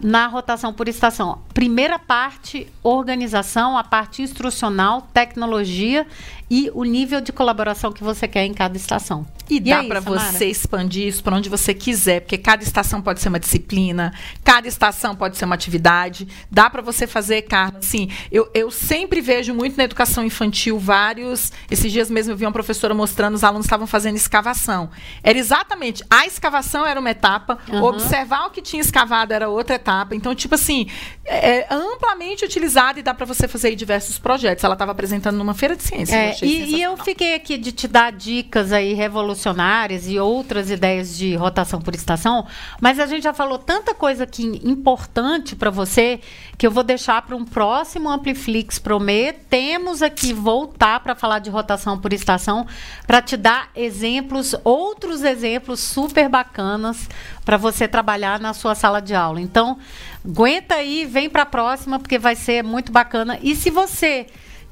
na 0.00 0.26
rotação 0.26 0.72
por 0.72 0.88
estação. 0.88 1.40
Primeira 1.52 1.98
parte, 1.98 2.66
organização, 2.82 3.76
a 3.76 3.84
parte 3.84 4.22
instrucional, 4.22 5.02
tecnologia 5.12 6.06
e 6.50 6.70
o 6.74 6.84
nível 6.84 7.20
de 7.20 7.32
colaboração 7.32 7.92
que 7.92 8.02
você 8.02 8.26
quer 8.26 8.44
em 8.44 8.54
cada 8.54 8.76
estação. 8.76 9.26
E, 9.48 9.56
e 9.56 9.60
dá 9.60 9.82
para 9.84 10.00
você 10.00 10.46
expandir 10.46 11.06
isso 11.06 11.22
para 11.22 11.36
onde 11.36 11.48
você 11.48 11.74
quiser, 11.74 12.20
porque 12.20 12.38
cada 12.38 12.62
estação 12.62 13.00
pode 13.00 13.20
ser 13.20 13.28
uma 13.28 13.40
disciplina, 13.40 14.12
cada 14.44 14.68
estação 14.68 15.14
pode 15.14 15.36
ser 15.36 15.44
uma 15.44 15.54
atividade. 15.54 16.28
Dá 16.50 16.68
para 16.68 16.82
você 16.82 17.06
fazer, 17.06 17.42
Carla. 17.42 17.78
Assim, 17.78 18.10
eu, 18.30 18.50
eu 18.54 18.70
sempre 18.70 19.20
vejo 19.20 19.54
muito 19.54 19.76
na 19.76 19.84
educação 19.84 20.24
infantil 20.24 20.78
vários. 20.78 21.52
Esses 21.70 21.90
dias 21.90 22.10
mesmo 22.10 22.32
eu 22.32 22.36
vi 22.36 22.44
uma 22.44 22.52
professora 22.52 22.94
mostrando, 22.94 23.34
os 23.34 23.44
alunos 23.44 23.66
estavam 23.66 23.86
fazendo 23.86 24.16
escavação. 24.16 24.90
Era 25.22 25.38
exatamente, 25.38 26.04
a 26.10 26.26
escavação 26.26 26.86
era 26.86 26.98
uma 26.98 27.10
etapa, 27.10 27.58
uhum. 27.68 27.82
observar 27.82 28.46
o 28.46 28.50
que 28.50 28.62
tinha 28.62 28.80
escavado 28.80 29.32
era 29.32 29.48
outra 29.48 29.76
etapa. 29.76 30.14
Então, 30.14 30.34
tipo 30.34 30.54
assim, 30.54 30.88
é, 31.24 31.60
é 31.60 31.66
amplamente 31.70 32.44
utilizado 32.44 32.98
e 32.98 33.02
dá 33.02 33.14
para 33.14 33.26
você 33.26 33.46
fazer 33.48 33.74
diversos 33.74 34.18
projetos. 34.18 34.64
Ela 34.64 34.74
estava 34.74 34.92
apresentando 34.92 35.36
numa 35.36 35.54
feira 35.54 35.76
de 35.76 35.82
ciências. 35.82 36.18
É, 36.18 36.37
e, 36.44 36.76
e 36.76 36.82
eu 36.82 36.96
fiquei 36.96 37.34
aqui 37.34 37.56
de 37.56 37.72
te 37.72 37.88
dar 37.88 38.12
dicas 38.12 38.72
aí 38.72 38.92
revolucionárias 38.92 40.08
e 40.08 40.18
outras 40.18 40.70
ideias 40.70 41.16
de 41.16 41.34
rotação 41.34 41.80
por 41.80 41.94
estação, 41.94 42.46
mas 42.80 42.98
a 42.98 43.06
gente 43.06 43.24
já 43.24 43.34
falou 43.34 43.58
tanta 43.58 43.94
coisa 43.94 44.24
aqui 44.24 44.60
importante 44.64 45.56
para 45.56 45.70
você 45.70 46.20
que 46.56 46.66
eu 46.66 46.70
vou 46.70 46.82
deixar 46.82 47.22
para 47.22 47.36
um 47.36 47.44
próximo 47.44 48.10
Ampliflix 48.10 48.78
Prometemos 48.78 50.02
aqui 50.02 50.32
voltar 50.32 51.00
para 51.00 51.14
falar 51.14 51.38
de 51.38 51.50
rotação 51.50 51.98
por 51.98 52.12
estação 52.12 52.66
para 53.06 53.22
te 53.22 53.36
dar 53.36 53.70
exemplos, 53.74 54.54
outros 54.64 55.22
exemplos 55.22 55.80
super 55.80 56.28
bacanas 56.28 57.08
para 57.44 57.56
você 57.56 57.88
trabalhar 57.88 58.38
na 58.40 58.52
sua 58.52 58.74
sala 58.74 59.00
de 59.00 59.14
aula. 59.14 59.40
Então, 59.40 59.78
aguenta 60.24 60.74
aí, 60.74 61.06
vem 61.06 61.30
para 61.30 61.42
a 61.42 61.46
próxima 61.46 61.98
porque 61.98 62.18
vai 62.18 62.36
ser 62.36 62.62
muito 62.62 62.92
bacana. 62.92 63.38
E 63.42 63.54
se 63.54 63.70
você 63.70 64.26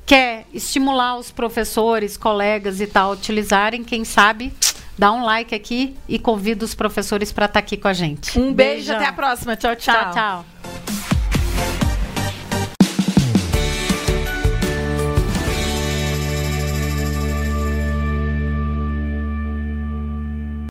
quer 0.06 0.46
estimular 0.54 1.18
os 1.18 1.32
professores, 1.32 2.16
colegas 2.16 2.80
e 2.80 2.86
tal, 2.86 3.12
utilizarem, 3.12 3.82
quem 3.82 4.04
sabe, 4.04 4.54
dá 4.96 5.12
um 5.12 5.24
like 5.24 5.54
aqui 5.54 5.96
e 6.08 6.18
convida 6.18 6.64
os 6.64 6.74
professores 6.74 7.32
para 7.32 7.46
estar 7.46 7.54
tá 7.54 7.58
aqui 7.58 7.76
com 7.76 7.88
a 7.88 7.92
gente. 7.92 8.38
Um 8.38 8.54
beijo, 8.54 8.76
Beijão. 8.76 8.96
até 8.96 9.06
a 9.06 9.12
próxima. 9.12 9.56
Tchau, 9.56 9.74
tchau. 9.74 9.94
Tchau, 9.94 10.12
tchau. 10.12 10.75